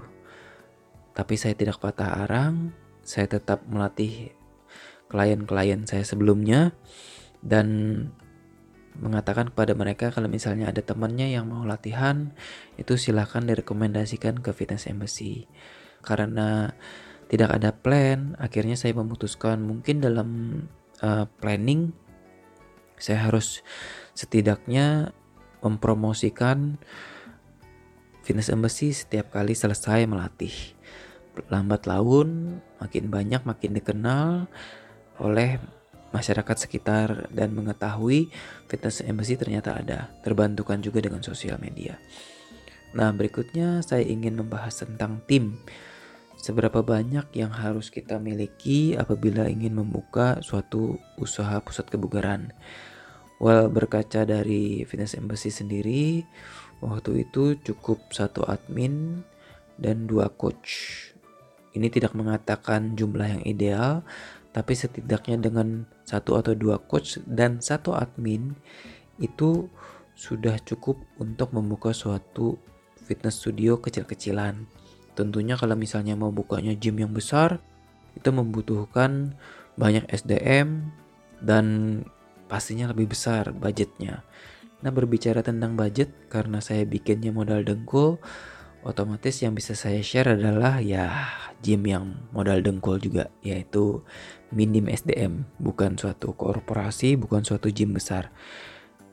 Tapi 1.18 1.34
saya 1.34 1.58
tidak 1.58 1.82
patah 1.82 2.28
arang, 2.28 2.70
saya 3.02 3.26
tetap 3.26 3.66
melatih 3.66 4.38
klien-klien 5.08 5.88
saya 5.88 6.04
sebelumnya 6.04 6.76
dan 7.40 7.68
mengatakan 8.98 9.54
kepada 9.54 9.78
mereka 9.78 10.10
kalau 10.10 10.28
misalnya 10.28 10.70
ada 10.70 10.82
temannya 10.82 11.32
yang 11.32 11.48
mau 11.48 11.64
latihan 11.64 12.34
itu 12.82 12.98
silahkan 12.98 13.46
direkomendasikan 13.46 14.42
ke 14.42 14.52
fitness 14.52 14.90
embassy 14.90 15.46
karena 16.02 16.74
tidak 17.30 17.62
ada 17.62 17.70
plan 17.72 18.34
akhirnya 18.42 18.74
saya 18.74 18.98
memutuskan 18.98 19.62
mungkin 19.62 20.02
dalam 20.02 20.30
uh, 21.06 21.30
planning 21.38 21.94
saya 22.98 23.30
harus 23.30 23.62
setidaknya 24.18 25.14
mempromosikan 25.62 26.78
fitness 28.26 28.52
embassy 28.52 28.94
setiap 28.94 29.34
kali 29.34 29.54
selesai 29.56 30.06
melatih 30.06 30.54
lambat 31.50 31.86
laun 31.86 32.60
makin 32.82 33.14
banyak 33.14 33.46
makin 33.46 33.78
dikenal 33.78 34.50
oleh 35.22 35.62
masyarakat 36.12 36.58
sekitar 36.58 37.30
dan 37.30 37.52
mengetahui 37.54 38.32
fitness 38.66 39.04
embassy 39.04 39.36
ternyata 39.36 39.78
ada. 39.78 40.10
Terbantukan 40.24 40.80
juga 40.80 41.04
dengan 41.04 41.22
sosial 41.22 41.60
media. 41.60 42.00
Nah, 42.96 43.12
berikutnya 43.12 43.84
saya 43.84 44.02
ingin 44.08 44.40
membahas 44.40 44.82
tentang 44.82 45.20
tim. 45.28 45.60
Seberapa 46.38 46.86
banyak 46.86 47.34
yang 47.34 47.52
harus 47.52 47.90
kita 47.90 48.22
miliki 48.22 48.94
apabila 48.94 49.50
ingin 49.50 49.74
membuka 49.74 50.40
suatu 50.46 50.96
usaha 51.18 51.60
pusat 51.60 51.90
kebugaran? 51.90 52.54
Well, 53.38 53.70
berkaca 53.70 54.26
dari 54.26 54.82
Fitness 54.90 55.14
Embassy 55.14 55.54
sendiri, 55.54 56.26
waktu 56.82 57.30
itu 57.30 57.54
cukup 57.62 58.10
satu 58.10 58.42
admin 58.50 59.22
dan 59.78 60.10
dua 60.10 60.34
coach. 60.34 61.06
Ini 61.78 61.94
tidak 61.94 62.18
mengatakan 62.18 62.98
jumlah 62.98 63.38
yang 63.38 63.44
ideal, 63.46 64.02
tapi 64.50 64.74
setidaknya 64.74 65.38
dengan 65.38 65.86
satu 66.02 66.42
atau 66.42 66.58
dua 66.58 66.82
coach 66.82 67.22
dan 67.30 67.62
satu 67.62 67.94
admin 67.94 68.58
itu 69.22 69.70
sudah 70.18 70.58
cukup 70.66 70.98
untuk 71.22 71.54
membuka 71.54 71.94
suatu 71.94 72.58
fitness 73.06 73.38
studio 73.38 73.78
kecil-kecilan. 73.78 74.66
Tentunya 75.14 75.54
kalau 75.54 75.78
misalnya 75.78 76.18
mau 76.18 76.34
bukanya 76.34 76.74
gym 76.74 76.98
yang 76.98 77.14
besar 77.14 77.62
itu 78.18 78.34
membutuhkan 78.34 79.38
banyak 79.78 80.10
SDM 80.10 80.90
dan 81.38 81.66
pastinya 82.48 82.90
lebih 82.90 83.12
besar 83.12 83.52
budgetnya. 83.52 84.24
Nah 84.82 84.92
berbicara 84.94 85.44
tentang 85.44 85.76
budget 85.76 86.12
karena 86.32 86.64
saya 86.64 86.88
bikinnya 86.88 87.36
modal 87.36 87.62
dengkul 87.68 88.22
otomatis 88.88 89.44
yang 89.44 89.52
bisa 89.58 89.76
saya 89.76 90.00
share 90.00 90.38
adalah 90.38 90.80
ya 90.80 91.28
gym 91.60 91.84
yang 91.84 92.16
modal 92.32 92.62
dengkul 92.62 93.02
juga 93.02 93.28
yaitu 93.42 94.06
minim 94.54 94.88
SDM 94.88 95.44
bukan 95.60 95.98
suatu 95.98 96.32
korporasi 96.38 97.18
bukan 97.18 97.42
suatu 97.42 97.74
gym 97.74 97.98
besar. 97.98 98.30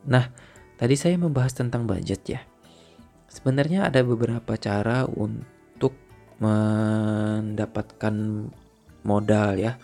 Nah 0.04 0.30
tadi 0.76 0.94
saya 0.94 1.16
membahas 1.16 1.56
tentang 1.56 1.88
budget 1.88 2.22
ya. 2.28 2.40
Sebenarnya 3.26 3.90
ada 3.90 4.04
beberapa 4.06 4.54
cara 4.54 5.08
untuk 5.10 5.96
mendapatkan 6.38 8.14
modal 9.02 9.50
ya 9.58 9.74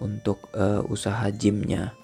untuk 0.00 0.52
uh, 0.56 0.84
usaha 0.88 1.28
gymnya 1.32 1.96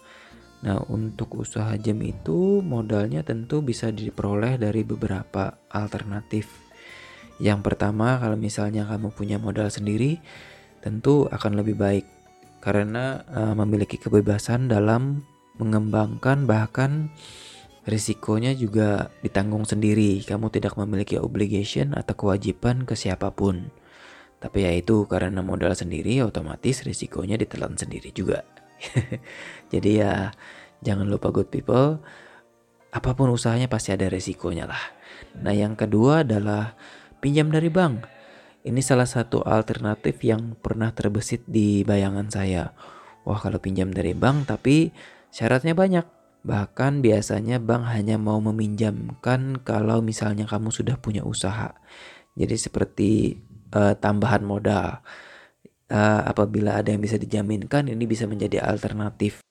Nah, 0.67 0.83
untuk 0.91 1.47
usaha 1.47 1.71
gym 1.79 2.03
itu 2.03 2.59
modalnya 2.59 3.23
tentu 3.23 3.63
bisa 3.63 3.95
diperoleh 3.95 4.59
dari 4.59 4.83
beberapa 4.83 5.63
alternatif 5.71 6.67
yang 7.37 7.61
pertama, 7.61 8.17
kalau 8.17 8.37
misalnya 8.37 8.89
kamu 8.89 9.13
punya 9.13 9.37
modal 9.37 9.69
sendiri, 9.69 10.17
tentu 10.81 11.29
akan 11.29 11.61
lebih 11.61 11.77
baik 11.77 12.07
karena 12.65 13.23
uh, 13.29 13.53
memiliki 13.53 14.01
kebebasan 14.01 14.73
dalam 14.73 15.23
mengembangkan 15.61 16.49
bahkan 16.49 17.13
risikonya 17.85 18.57
juga 18.57 19.13
ditanggung 19.21 19.69
sendiri. 19.69 20.25
Kamu 20.25 20.49
tidak 20.49 20.81
memiliki 20.81 21.21
obligation 21.21 21.93
atau 21.93 22.17
kewajiban 22.17 22.89
ke 22.89 22.97
siapa 22.97 23.37
pun. 23.37 23.69
Tapi 24.41 24.65
ya 24.65 24.73
itu 24.73 25.05
karena 25.05 25.45
modal 25.45 25.77
sendiri 25.77 26.25
otomatis 26.25 26.85
risikonya 26.89 27.37
ditelan 27.37 27.77
sendiri 27.77 28.17
juga. 28.17 28.49
Jadi 29.73 29.91
ya 30.01 30.33
jangan 30.87 31.11
lupa 31.11 31.35
good 31.35 31.51
people, 31.51 31.99
apa 32.95 33.11
pun 33.19 33.35
usahanya 33.35 33.67
pasti 33.67 33.91
ada 33.91 34.07
risikonya 34.07 34.71
lah. 34.71 34.81
Nah, 35.43 35.53
yang 35.53 35.75
kedua 35.75 36.23
adalah 36.23 36.79
pinjam 37.19 37.51
dari 37.51 37.69
bank. 37.69 38.07
Ini 38.67 38.81
salah 38.83 39.07
satu 39.07 39.43
alternatif 39.47 40.23
yang 40.23 40.59
pernah 40.59 40.91
terbesit 40.91 41.43
di 41.47 41.83
bayangan 41.87 42.27
saya. 42.31 42.71
Wah, 43.27 43.39
kalau 43.39 43.59
pinjam 43.59 43.91
dari 43.91 44.15
bank 44.15 44.47
tapi 44.47 44.91
syaratnya 45.35 45.75
banyak. 45.75 46.07
Bahkan 46.47 47.03
biasanya 47.03 47.59
bank 47.59 47.91
hanya 47.91 48.23
mau 48.23 48.39
meminjamkan 48.39 49.59
kalau 49.67 49.99
misalnya 49.99 50.47
kamu 50.47 50.71
sudah 50.71 50.95
punya 50.99 51.27
usaha. 51.27 51.75
Jadi 52.39 52.55
seperti 52.55 53.11
uh, 53.75 53.99
tambahan 53.99 54.47
modal. 54.47 55.03
Uh, 55.87 56.23
apabila 56.27 56.83
ada 56.83 56.91
yang 56.91 56.99
bisa 56.99 57.15
dijaminkan 57.15 57.87
ini 57.87 58.03
bisa 58.07 58.27
menjadi 58.27 58.63
alternatif. 58.63 59.43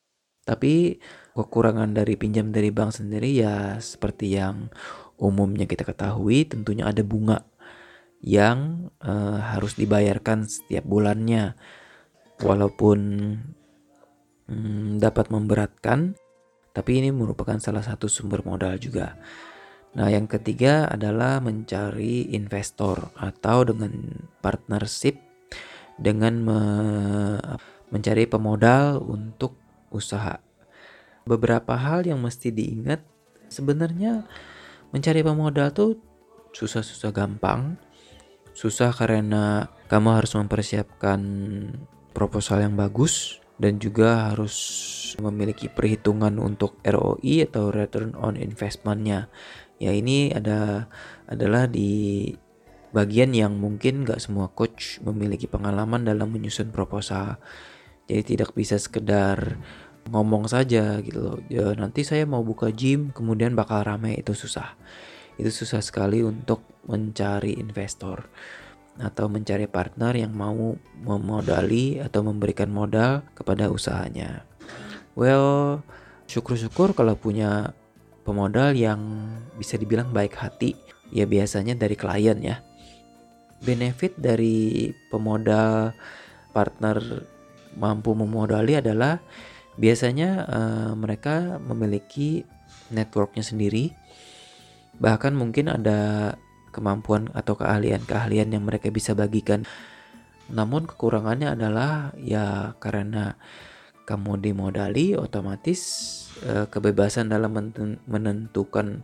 Tapi 0.44 1.00
kekurangan 1.36 1.92
dari 1.92 2.16
pinjam 2.16 2.50
dari 2.50 2.72
bank 2.72 2.96
sendiri 2.96 3.36
ya 3.36 3.76
seperti 3.84 4.40
yang 4.40 4.72
umumnya 5.20 5.68
kita 5.68 5.84
ketahui 5.84 6.48
tentunya 6.48 6.88
ada 6.88 7.04
bunga 7.04 7.44
yang 8.24 8.90
uh, 9.04 9.38
harus 9.54 9.76
dibayarkan 9.76 10.48
setiap 10.48 10.88
bulannya 10.88 11.54
walaupun 12.42 13.00
hmm, 14.48 14.98
dapat 14.98 15.30
memberatkan 15.30 16.16
tapi 16.76 17.00
ini 17.00 17.08
merupakan 17.16 17.56
salah 17.56 17.80
satu 17.80 18.12
sumber 18.12 18.44
modal 18.44 18.76
juga. 18.76 19.16
Nah, 19.96 20.12
yang 20.12 20.28
ketiga 20.28 20.92
adalah 20.92 21.40
mencari 21.40 22.36
investor 22.36 23.16
atau 23.16 23.64
dengan 23.64 23.96
partnership 24.44 25.16
dengan 25.96 26.44
me 26.44 26.60
mencari 27.96 28.28
pemodal 28.28 29.00
untuk 29.08 29.56
usaha. 29.88 30.36
Beberapa 31.26 31.74
hal 31.74 32.06
yang 32.06 32.22
mesti 32.22 32.54
diingat 32.54 33.02
sebenarnya 33.50 34.26
mencari 34.94 35.26
pemodal 35.26 35.74
tuh 35.74 35.98
susah-susah 36.54 37.12
gampang 37.12 37.76
susah 38.56 38.96
karena 38.96 39.68
kamu 39.92 40.16
harus 40.16 40.32
mempersiapkan 40.40 41.20
proposal 42.16 42.64
yang 42.64 42.80
bagus 42.80 43.44
dan 43.60 43.84
juga 43.84 44.32
harus 44.32 44.56
memiliki 45.20 45.68
perhitungan 45.68 46.40
untuk 46.40 46.80
ROI 46.88 47.52
atau 47.52 47.68
return 47.72 48.16
on 48.16 48.40
investmentnya. 48.40 49.28
Ya 49.76 49.92
ini 49.92 50.32
ada 50.32 50.88
adalah 51.28 51.68
di 51.68 52.32
bagian 52.96 53.36
yang 53.36 53.60
mungkin 53.60 54.08
gak 54.08 54.24
semua 54.24 54.48
coach 54.56 55.04
memiliki 55.04 55.52
pengalaman 55.52 56.08
dalam 56.08 56.32
menyusun 56.32 56.72
proposal. 56.72 57.36
Jadi 58.08 58.40
tidak 58.40 58.56
bisa 58.56 58.80
sekedar 58.80 59.60
ngomong 60.10 60.46
saja 60.46 61.02
gitu 61.02 61.20
loh. 61.20 61.38
Ya, 61.50 61.74
nanti 61.74 62.06
saya 62.06 62.30
mau 62.30 62.46
buka 62.46 62.70
gym 62.70 63.10
kemudian 63.14 63.58
bakal 63.58 63.82
rame 63.86 64.18
itu 64.18 64.38
susah 64.38 64.78
itu 65.36 65.52
susah 65.52 65.84
sekali 65.84 66.24
untuk 66.24 66.64
mencari 66.88 67.60
investor 67.60 68.28
atau 68.96 69.28
mencari 69.28 69.68
partner 69.68 70.16
yang 70.16 70.32
mau 70.32 70.80
memodali 71.04 72.00
atau 72.00 72.24
memberikan 72.24 72.72
modal 72.72 73.28
kepada 73.36 73.68
usahanya. 73.68 74.48
Well, 75.20 75.84
syukur-syukur 76.32 76.96
kalau 76.96 77.20
punya 77.20 77.76
pemodal 78.24 78.72
yang 78.72 79.00
bisa 79.60 79.76
dibilang 79.76 80.16
baik 80.16 80.40
hati, 80.40 80.80
ya 81.12 81.28
biasanya 81.28 81.76
dari 81.76 82.00
klien 82.00 82.40
ya. 82.40 82.64
Benefit 83.60 84.16
dari 84.16 84.92
pemodal 85.12 85.92
partner 86.56 87.28
mampu 87.76 88.16
memodali 88.16 88.80
adalah 88.80 89.20
biasanya 89.76 90.30
uh, 90.48 90.94
mereka 90.96 91.60
memiliki 91.60 92.48
networknya 92.90 93.44
sendiri 93.44 93.92
Bahkan 95.00 95.36
mungkin 95.36 95.68
ada 95.68 96.34
kemampuan 96.72 97.32
atau 97.36 97.56
keahlian-keahlian 97.56 98.52
yang 98.52 98.64
mereka 98.64 98.92
bisa 98.92 99.16
bagikan. 99.16 99.68
Namun 100.52 100.88
kekurangannya 100.88 101.56
adalah 101.56 102.14
ya 102.20 102.78
karena 102.80 103.36
kamu 104.06 104.38
dimodali 104.38 105.18
otomatis 105.18 105.82
eh, 106.46 106.70
kebebasan 106.70 107.34
dalam 107.34 107.74
menentukan 108.06 109.02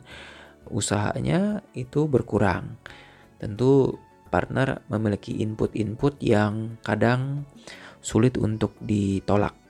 usahanya 0.69 1.65
itu 1.73 2.05
berkurang. 2.05 2.77
Tentu 3.41 3.97
partner 4.29 4.86
memiliki 4.88 5.41
input-input 5.43 6.21
yang 6.23 6.79
kadang 6.86 7.43
sulit 7.99 8.38
untuk 8.38 8.77
ditolak. 8.79 9.61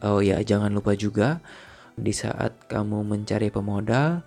Oh 0.00 0.24
ya, 0.24 0.40
jangan 0.40 0.72
lupa 0.72 0.96
juga 0.96 1.44
di 1.92 2.16
saat 2.16 2.64
kamu 2.72 3.04
mencari 3.04 3.52
pemodal, 3.52 4.24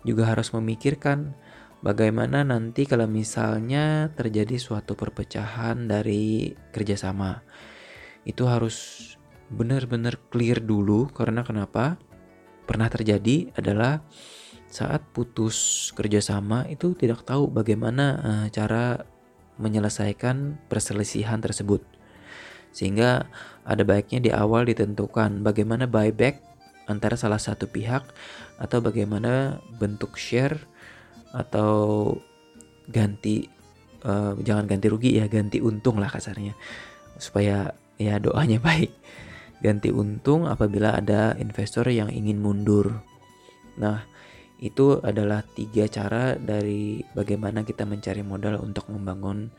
juga 0.00 0.32
harus 0.32 0.48
memikirkan 0.56 1.36
bagaimana 1.84 2.40
nanti 2.40 2.88
kalau 2.88 3.04
misalnya 3.04 4.08
terjadi 4.16 4.56
suatu 4.56 4.96
perpecahan 4.96 5.88
dari 5.88 6.56
kerjasama. 6.72 7.44
Itu 8.24 8.48
harus 8.48 8.76
benar-benar 9.52 10.16
clear 10.32 10.62
dulu 10.64 11.12
karena 11.12 11.44
kenapa? 11.44 12.00
Pernah 12.64 12.86
terjadi 12.86 13.50
adalah 13.58 14.00
saat 14.70 15.02
putus 15.10 15.90
kerjasama 15.98 16.70
itu 16.70 16.94
tidak 16.94 17.26
tahu 17.26 17.50
bagaimana 17.50 18.06
uh, 18.22 18.46
cara 18.54 19.02
menyelesaikan 19.58 20.56
perselisihan 20.70 21.42
tersebut. 21.42 21.82
Sehingga 22.70 23.26
ada 23.64 23.82
baiknya 23.84 24.18
di 24.22 24.30
awal 24.32 24.66
ditentukan 24.66 25.44
bagaimana 25.44 25.84
buyback 25.84 26.40
antara 26.88 27.14
salah 27.14 27.38
satu 27.38 27.70
pihak 27.70 28.02
atau 28.58 28.78
bagaimana 28.82 29.62
bentuk 29.78 30.18
share 30.18 30.58
atau 31.30 32.12
ganti 32.90 33.46
uh, 34.02 34.34
jangan 34.42 34.66
ganti 34.66 34.86
rugi 34.90 35.20
ya 35.20 35.30
ganti 35.30 35.62
untung 35.62 36.02
lah 36.02 36.10
kasarnya 36.10 36.58
supaya 37.20 37.70
ya 38.00 38.18
doanya 38.18 38.58
baik 38.66 38.90
ganti 39.60 39.92
untung 39.92 40.48
apabila 40.48 40.96
ada 40.96 41.36
investor 41.36 41.86
yang 41.92 42.08
ingin 42.08 42.40
mundur. 42.40 43.04
Nah, 43.76 44.08
itu 44.60 45.00
adalah 45.04 45.44
tiga 45.44 45.84
cara 45.86 46.36
dari 46.36 47.04
bagaimana 47.12 47.64
kita 47.64 47.84
mencari 47.84 48.24
modal 48.24 48.60
untuk 48.60 48.88
membangun 48.88 49.52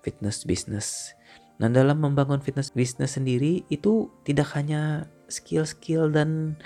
fitness 0.00 0.48
business. 0.48 1.12
Nah, 1.60 1.68
dalam 1.68 2.00
membangun 2.00 2.40
fitness 2.40 2.72
business 2.72 3.20
sendiri 3.20 3.66
itu 3.68 4.08
tidak 4.24 4.54
hanya 4.56 5.10
skill-skill 5.28 6.12
dan 6.12 6.56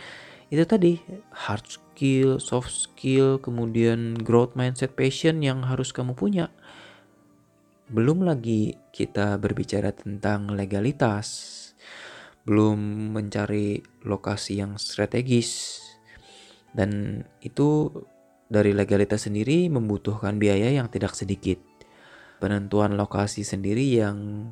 itu 0.51 0.63
tadi 0.63 1.03
hard 1.35 1.67
skill, 1.67 2.39
soft 2.39 2.71
skill, 2.71 3.43
kemudian 3.43 4.15
growth 4.15 4.55
mindset, 4.55 4.95
passion 4.95 5.43
yang 5.43 5.67
harus 5.67 5.91
kamu 5.91 6.15
punya. 6.15 6.55
Belum 7.91 8.23
lagi 8.23 8.75
kita 8.95 9.39
berbicara 9.39 9.91
tentang 9.95 10.51
legalitas, 10.55 11.55
belum 12.47 13.11
mencari 13.15 13.83
lokasi 14.07 14.63
yang 14.63 14.79
strategis 14.79 15.83
dan 16.77 17.23
itu 17.43 17.91
dari 18.47 18.71
legalitas 18.71 19.27
sendiri 19.27 19.67
membutuhkan 19.67 20.39
biaya 20.39 20.71
yang 20.71 20.87
tidak 20.87 21.19
sedikit. 21.19 21.59
Penentuan 22.39 22.95
lokasi 22.95 23.43
sendiri 23.43 23.83
yang 23.97 24.51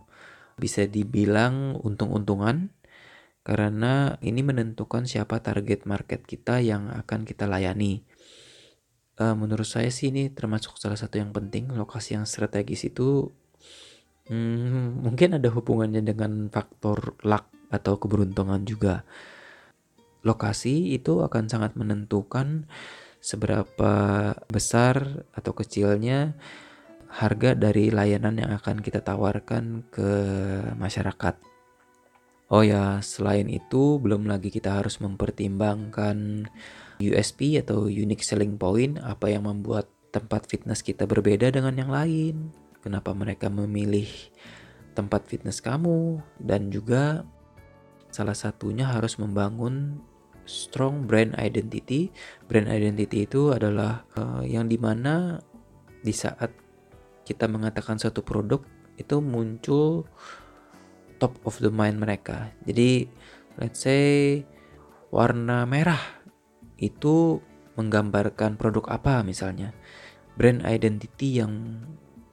bisa 0.57 0.87
dibilang 0.87 1.79
untung-untungan 1.83 2.71
karena 3.45 4.17
ini 4.25 4.41
menentukan 4.41 5.05
siapa 5.05 5.45
target 5.45 5.85
market 5.85 6.25
kita 6.25 6.65
yang 6.65 6.89
akan 6.89 7.29
kita 7.29 7.45
layani. 7.45 8.01
Uh, 9.15 9.37
menurut 9.37 9.69
saya 9.69 9.93
sih 9.93 10.11
ini 10.11 10.33
termasuk 10.33 10.75
salah 10.81 10.99
satu 10.99 11.23
yang 11.23 11.31
penting 11.31 11.71
lokasi 11.71 12.19
yang 12.19 12.27
strategis 12.27 12.83
itu 12.89 13.31
hmm, 14.27 15.05
mungkin 15.07 15.39
ada 15.39 15.53
hubungannya 15.53 16.03
dengan 16.03 16.49
faktor 16.51 17.15
luck 17.23 17.47
atau 17.69 18.01
keberuntungan 18.01 18.65
juga. 18.65 19.05
Lokasi 20.25 20.97
itu 20.97 21.21
akan 21.21 21.53
sangat 21.53 21.77
menentukan 21.77 22.65
seberapa 23.21 23.93
besar 24.49 25.25
atau 25.37 25.53
kecilnya 25.53 26.37
harga 27.15 27.55
dari 27.55 27.95
layanan 27.95 28.43
yang 28.43 28.51
akan 28.51 28.83
kita 28.83 28.99
tawarkan 28.99 29.87
ke 29.87 30.11
masyarakat. 30.75 31.39
Oh 32.51 32.67
ya, 32.67 32.99
selain 33.01 33.47
itu 33.47 34.03
belum 34.03 34.27
lagi 34.27 34.51
kita 34.51 34.83
harus 34.83 34.99
mempertimbangkan 34.99 36.51
USP 36.99 37.59
atau 37.63 37.87
unique 37.87 38.27
selling 38.27 38.59
point, 38.59 38.99
apa 39.01 39.31
yang 39.31 39.47
membuat 39.47 39.89
tempat 40.11 40.51
fitness 40.51 40.83
kita 40.83 41.07
berbeda 41.07 41.55
dengan 41.55 41.75
yang 41.79 41.91
lain. 41.91 42.51
Kenapa 42.83 43.17
mereka 43.17 43.49
memilih 43.49 44.11
tempat 44.93 45.27
fitness 45.27 45.59
kamu 45.59 46.21
dan 46.39 46.69
juga 46.71 47.27
salah 48.15 48.37
satunya 48.37 48.87
harus 48.87 49.19
membangun 49.19 49.99
strong 50.47 51.09
brand 51.09 51.35
identity. 51.41 52.13
Brand 52.47 52.71
identity 52.71 53.27
itu 53.27 53.51
adalah 53.51 54.05
uh, 54.15 54.45
yang 54.45 54.69
di 54.71 54.79
mana 54.79 55.41
di 56.05 56.13
saat 56.13 56.64
kita 57.25 57.49
mengatakan 57.49 57.97
satu 57.97 58.21
produk 58.21 58.61
itu 59.01 59.19
muncul 59.19 60.07
top 61.19 61.41
of 61.49 61.59
the 61.59 61.73
mind 61.73 61.99
mereka. 61.99 62.53
Jadi 62.69 63.09
let's 63.59 63.83
say 63.83 64.45
warna 65.09 65.65
merah 65.65 66.01
itu 66.79 67.41
menggambarkan 67.75 68.61
produk 68.61 69.01
apa 69.01 69.25
misalnya. 69.27 69.75
Brand 70.35 70.67
identity 70.67 71.39
yang 71.39 71.83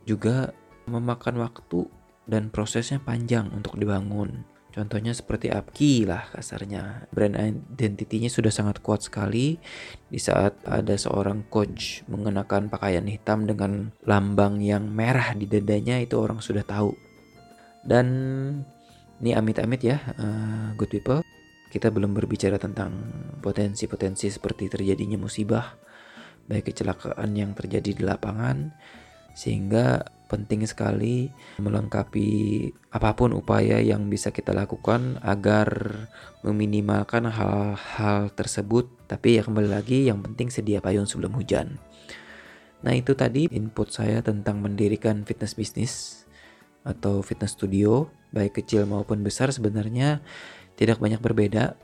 juga 0.10 0.52
memakan 0.90 1.38
waktu 1.38 1.86
dan 2.26 2.50
prosesnya 2.50 2.98
panjang 2.98 3.50
untuk 3.54 3.78
dibangun. 3.78 4.51
Contohnya 4.72 5.12
seperti 5.12 5.52
Apki 5.52 6.08
lah 6.08 6.32
kasarnya. 6.32 7.12
Brand 7.12 7.36
identity-nya 7.36 8.32
sudah 8.32 8.56
sangat 8.56 8.80
kuat 8.80 9.04
sekali 9.04 9.60
di 10.08 10.16
saat 10.16 10.64
ada 10.64 10.96
seorang 10.96 11.44
coach 11.52 12.08
mengenakan 12.08 12.72
pakaian 12.72 13.04
hitam 13.04 13.44
dengan 13.44 13.92
lambang 14.08 14.64
yang 14.64 14.88
merah 14.88 15.36
di 15.36 15.44
dadanya 15.44 16.00
itu 16.00 16.16
orang 16.16 16.40
sudah 16.40 16.64
tahu. 16.64 16.96
Dan 17.84 18.08
ini 19.20 19.36
amit-amit 19.36 19.84
ya, 19.84 20.00
uh, 20.16 20.72
good 20.80 20.90
people. 20.90 21.20
Kita 21.68 21.92
belum 21.92 22.16
berbicara 22.16 22.56
tentang 22.56 22.96
potensi-potensi 23.44 24.32
seperti 24.32 24.72
terjadinya 24.72 25.20
musibah, 25.20 25.76
baik 26.48 26.72
kecelakaan 26.72 27.32
yang 27.36 27.56
terjadi 27.56 27.96
di 27.96 28.04
lapangan, 28.04 28.72
sehingga 29.36 30.04
penting 30.32 30.64
sekali 30.64 31.28
melengkapi 31.60 32.72
apa 32.96 33.12
pun 33.20 33.36
upaya 33.36 33.84
yang 33.84 34.08
bisa 34.08 34.32
kita 34.32 34.56
lakukan 34.56 35.20
agar 35.20 35.68
meminimalkan 36.48 37.28
hal-hal 37.28 38.32
tersebut. 38.32 38.88
Tapi 39.12 39.36
ya 39.36 39.44
kembali 39.44 39.68
lagi 39.68 40.08
yang 40.08 40.24
penting 40.24 40.48
sedia 40.48 40.80
payung 40.80 41.04
sebelum 41.04 41.36
hujan. 41.36 41.76
Nah 42.82 42.96
itu 42.96 43.12
tadi 43.12 43.52
input 43.52 43.92
saya 43.92 44.24
tentang 44.24 44.64
mendirikan 44.64 45.28
fitness 45.28 45.54
bisnis 45.60 45.94
atau 46.88 47.20
fitness 47.22 47.54
studio 47.54 48.10
baik 48.32 48.64
kecil 48.64 48.88
maupun 48.88 49.22
besar 49.22 49.52
sebenarnya 49.52 50.24
tidak 50.80 51.04
banyak 51.04 51.20
berbeda. 51.20 51.76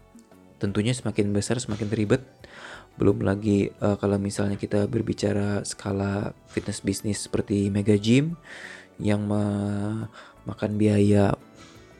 Tentunya 0.57 0.95
semakin 0.95 1.35
besar 1.35 1.61
semakin 1.61 1.91
ribet 1.93 2.25
belum 2.97 3.21
lagi 3.21 3.69
uh, 3.81 3.95
kalau 4.01 4.17
misalnya 4.17 4.57
kita 4.57 4.89
berbicara 4.89 5.61
skala 5.63 6.33
fitness 6.49 6.81
bisnis 6.81 7.25
seperti 7.25 7.69
mega 7.69 7.95
gym 7.97 8.33
yang 8.97 9.29
makan 10.49 10.81
biaya 10.81 11.37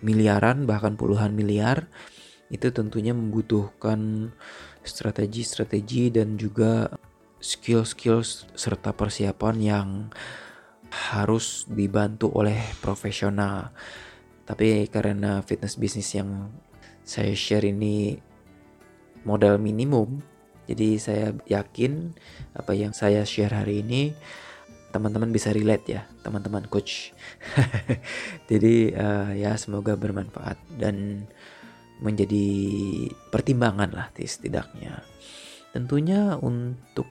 miliaran 0.01 0.65
bahkan 0.65 0.97
puluhan 0.97 1.37
miliar 1.37 1.85
itu 2.49 2.73
tentunya 2.73 3.13
membutuhkan 3.13 4.31
strategi-strategi 4.81 6.09
dan 6.09 6.39
juga 6.39 6.89
skill-skill 7.37 8.23
serta 8.55 8.95
persiapan 8.95 9.55
yang 9.59 9.89
harus 10.89 11.67
dibantu 11.67 12.31
oleh 12.31 12.57
profesional. 12.79 13.75
Tapi 14.47 14.87
karena 14.87 15.43
fitness 15.43 15.75
bisnis 15.75 16.07
yang 16.15 16.49
saya 17.03 17.35
share 17.35 17.67
ini 17.67 18.15
modal 19.27 19.59
minimum 19.59 20.23
jadi 20.67 20.99
saya 20.99 21.27
yakin 21.47 22.11
apa 22.51 22.75
yang 22.75 22.91
saya 22.91 23.23
share 23.23 23.55
hari 23.55 23.81
ini 23.81 24.11
teman-teman 24.91 25.31
bisa 25.31 25.51
relate 25.51 25.85
ya, 25.99 26.01
teman-teman 26.23 26.67
coach. 26.67 27.11
Jadi 28.49 28.95
uh, 28.95 29.35
ya 29.35 29.53
semoga 29.59 29.99
bermanfaat 29.99 30.57
dan 30.79 31.27
menjadi 31.99 32.47
pertimbangan 33.29 33.91
lah 33.91 34.07
setidaknya. 34.15 35.03
Tentunya 35.75 36.39
untuk 36.39 37.09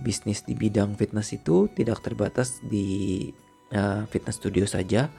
bisnis 0.00 0.46
di 0.46 0.54
bidang 0.54 0.94
fitness 0.94 1.34
itu 1.34 1.70
tidak 1.74 2.00
terbatas 2.02 2.62
di 2.64 3.28
uh, 3.74 4.02
fitness 4.08 4.40
studio 4.40 4.64
saja. 4.64 5.12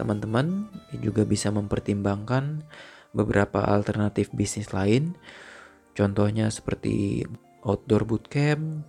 Teman-teman 0.00 0.70
juga 0.96 1.28
bisa 1.28 1.52
mempertimbangkan 1.52 2.64
beberapa 3.10 3.66
alternatif 3.66 4.30
bisnis 4.30 4.70
lain 4.70 5.18
Contohnya 5.94 6.48
seperti 6.48 7.26
outdoor 7.66 8.08
bootcamp 8.08 8.86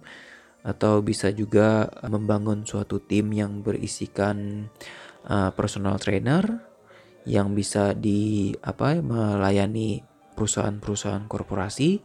atau 0.62 1.02
bisa 1.02 1.34
juga 1.34 1.90
membangun 2.06 2.64
suatu 2.64 3.02
tim 3.02 3.34
yang 3.34 3.66
berisikan 3.66 4.70
uh, 5.26 5.50
personal 5.58 5.98
trainer 5.98 6.46
yang 7.26 7.54
bisa 7.54 7.94
di 7.94 8.54
apa 8.62 8.98
melayani 9.02 10.02
perusahaan-perusahaan 10.38 11.26
korporasi. 11.30 12.02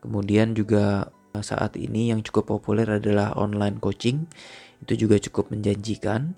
Kemudian 0.00 0.56
juga 0.56 1.12
saat 1.40 1.76
ini 1.76 2.10
yang 2.10 2.24
cukup 2.24 2.58
populer 2.58 2.88
adalah 2.88 3.36
online 3.36 3.78
coaching. 3.78 4.26
Itu 4.80 4.96
juga 4.96 5.20
cukup 5.20 5.52
menjanjikan. 5.52 6.36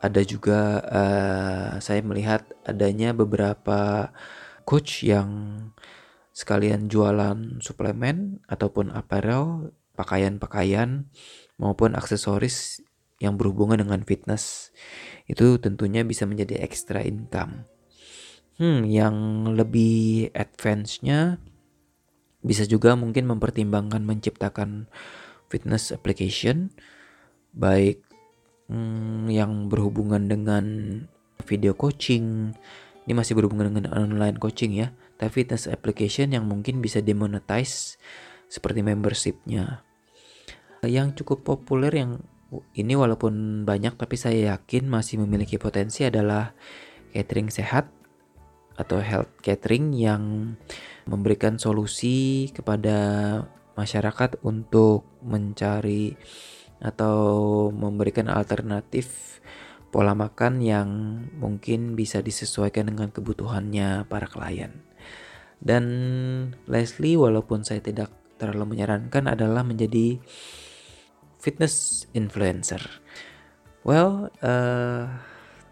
Ada 0.00 0.24
juga 0.24 0.80
uh, 0.80 1.70
saya 1.80 2.00
melihat 2.00 2.44
adanya 2.64 3.12
beberapa 3.12 4.12
coach 4.64 5.04
yang 5.04 5.28
sekalian 6.40 6.88
jualan 6.88 7.60
suplemen 7.60 8.40
ataupun 8.48 8.88
apparel, 8.96 9.76
pakaian-pakaian 9.92 11.04
maupun 11.60 11.92
aksesoris 11.92 12.80
yang 13.20 13.36
berhubungan 13.36 13.84
dengan 13.84 14.00
fitness. 14.08 14.72
Itu 15.28 15.60
tentunya 15.60 16.00
bisa 16.00 16.24
menjadi 16.24 16.64
extra 16.64 17.04
income. 17.04 17.68
Hmm, 18.56 18.88
yang 18.88 19.44
lebih 19.52 20.32
advance-nya 20.32 21.36
bisa 22.40 22.64
juga 22.64 22.96
mungkin 22.96 23.28
mempertimbangkan 23.28 24.00
menciptakan 24.00 24.88
fitness 25.52 25.92
application 25.92 26.72
baik 27.52 28.00
hmm, 28.72 29.28
yang 29.28 29.68
berhubungan 29.68 30.24
dengan 30.24 30.64
video 31.44 31.76
coaching 31.76 32.56
ini 33.04 33.12
masih 33.12 33.36
berhubungan 33.36 33.72
dengan 33.72 33.92
online 33.92 34.40
coaching 34.40 34.72
ya 34.76 34.92
tapi 35.20 35.44
fitness 35.44 35.68
application 35.68 36.32
yang 36.32 36.48
mungkin 36.48 36.80
bisa 36.80 37.04
demonetize 37.04 38.00
seperti 38.48 38.80
membershipnya 38.80 39.84
yang 40.88 41.12
cukup 41.12 41.44
populer 41.44 41.92
yang 41.92 42.24
ini 42.72 42.96
walaupun 42.96 43.62
banyak 43.68 44.00
tapi 44.00 44.16
saya 44.16 44.56
yakin 44.56 44.88
masih 44.88 45.20
memiliki 45.20 45.60
potensi 45.60 46.08
adalah 46.08 46.56
catering 47.12 47.52
sehat 47.52 47.92
atau 48.80 48.96
health 49.04 49.28
catering 49.44 49.92
yang 49.92 50.56
memberikan 51.04 51.60
solusi 51.60 52.48
kepada 52.56 52.96
masyarakat 53.76 54.40
untuk 54.40 55.04
mencari 55.20 56.16
atau 56.80 57.68
memberikan 57.68 58.32
alternatif 58.32 59.36
pola 59.92 60.16
makan 60.16 60.64
yang 60.64 60.88
mungkin 61.36 61.92
bisa 61.92 62.24
disesuaikan 62.24 62.88
dengan 62.88 63.12
kebutuhannya 63.12 64.08
para 64.08 64.30
klien. 64.30 64.89
Dan 65.60 65.84
Leslie 66.64 67.20
walaupun 67.20 67.62
saya 67.62 67.84
tidak 67.84 68.08
terlalu 68.40 68.76
menyarankan 68.76 69.28
adalah 69.28 69.60
menjadi 69.60 70.16
fitness 71.36 72.04
influencer. 72.16 72.80
Well, 73.84 74.32
uh, 74.40 75.04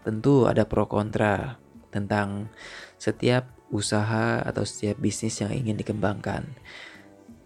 tentu 0.05 0.45
ada 0.45 0.65
pro 0.69 0.85
kontra 0.85 1.57
tentang 1.89 2.53
setiap 3.01 3.49
usaha 3.69 4.41
atau 4.41 4.65
setiap 4.65 4.97
bisnis 5.01 5.41
yang 5.41 5.53
ingin 5.53 5.77
dikembangkan. 5.77 6.45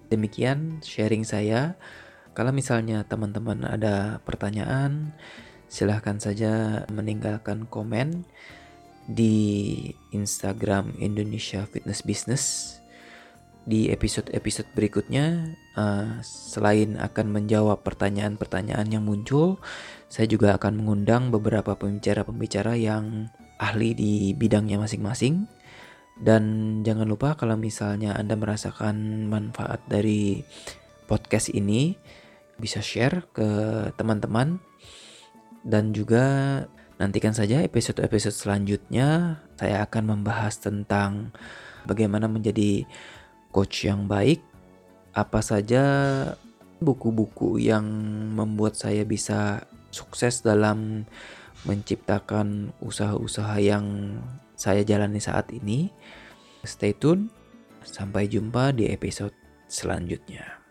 Demikian 0.08 0.84
sharing 0.84 1.28
saya. 1.28 1.76
Kalau 2.36 2.52
misalnya 2.52 3.06
teman-teman 3.08 3.64
ada 3.68 4.24
pertanyaan, 4.24 5.14
silahkan 5.68 6.18
saja 6.18 6.84
meninggalkan 6.90 7.68
komen 7.70 8.26
di 9.08 9.90
Instagram 10.16 10.96
Indonesia 11.00 11.68
Fitness 11.68 12.02
Business. 12.04 12.44
Di 13.64 13.88
episode-episode 13.88 14.68
berikutnya, 14.76 15.56
uh, 15.80 16.20
selain 16.24 17.00
akan 17.00 17.32
menjawab 17.32 17.80
pertanyaan-pertanyaan 17.88 18.92
yang 18.92 19.08
muncul, 19.08 19.56
saya 20.12 20.28
juga 20.28 20.60
akan 20.60 20.84
mengundang 20.84 21.32
beberapa 21.32 21.80
pembicara-pembicara 21.80 22.76
yang 22.76 23.32
ahli 23.64 23.96
di 23.96 24.14
bidangnya 24.36 24.84
masing-masing. 24.84 25.48
Dan 26.20 26.84
jangan 26.84 27.08
lupa 27.08 27.40
kalau 27.40 27.56
misalnya 27.56 28.14
Anda 28.20 28.36
merasakan 28.36 29.26
manfaat 29.32 29.82
dari 29.88 30.44
podcast 31.08 31.50
ini, 31.56 31.96
bisa 32.60 32.84
share 32.84 33.26
ke 33.32 33.50
teman-teman. 33.96 34.60
Dan 35.64 35.96
juga 35.96 36.26
nantikan 37.04 37.36
saja 37.36 37.60
episode-episode 37.60 38.32
selanjutnya. 38.32 39.36
Saya 39.60 39.84
akan 39.84 40.16
membahas 40.16 40.56
tentang 40.56 41.36
bagaimana 41.84 42.32
menjadi 42.32 42.88
coach 43.52 43.84
yang 43.84 44.08
baik. 44.08 44.40
Apa 45.12 45.44
saja 45.44 45.84
buku-buku 46.80 47.60
yang 47.60 47.84
membuat 48.32 48.80
saya 48.80 49.04
bisa 49.04 49.68
sukses 49.92 50.40
dalam 50.40 51.04
menciptakan 51.68 52.72
usaha-usaha 52.80 53.60
yang 53.60 54.18
saya 54.56 54.88
jalani 54.88 55.20
saat 55.20 55.52
ini. 55.52 55.92
Stay 56.64 56.96
tune, 56.96 57.28
sampai 57.84 58.32
jumpa 58.32 58.72
di 58.72 58.88
episode 58.88 59.36
selanjutnya. 59.68 60.63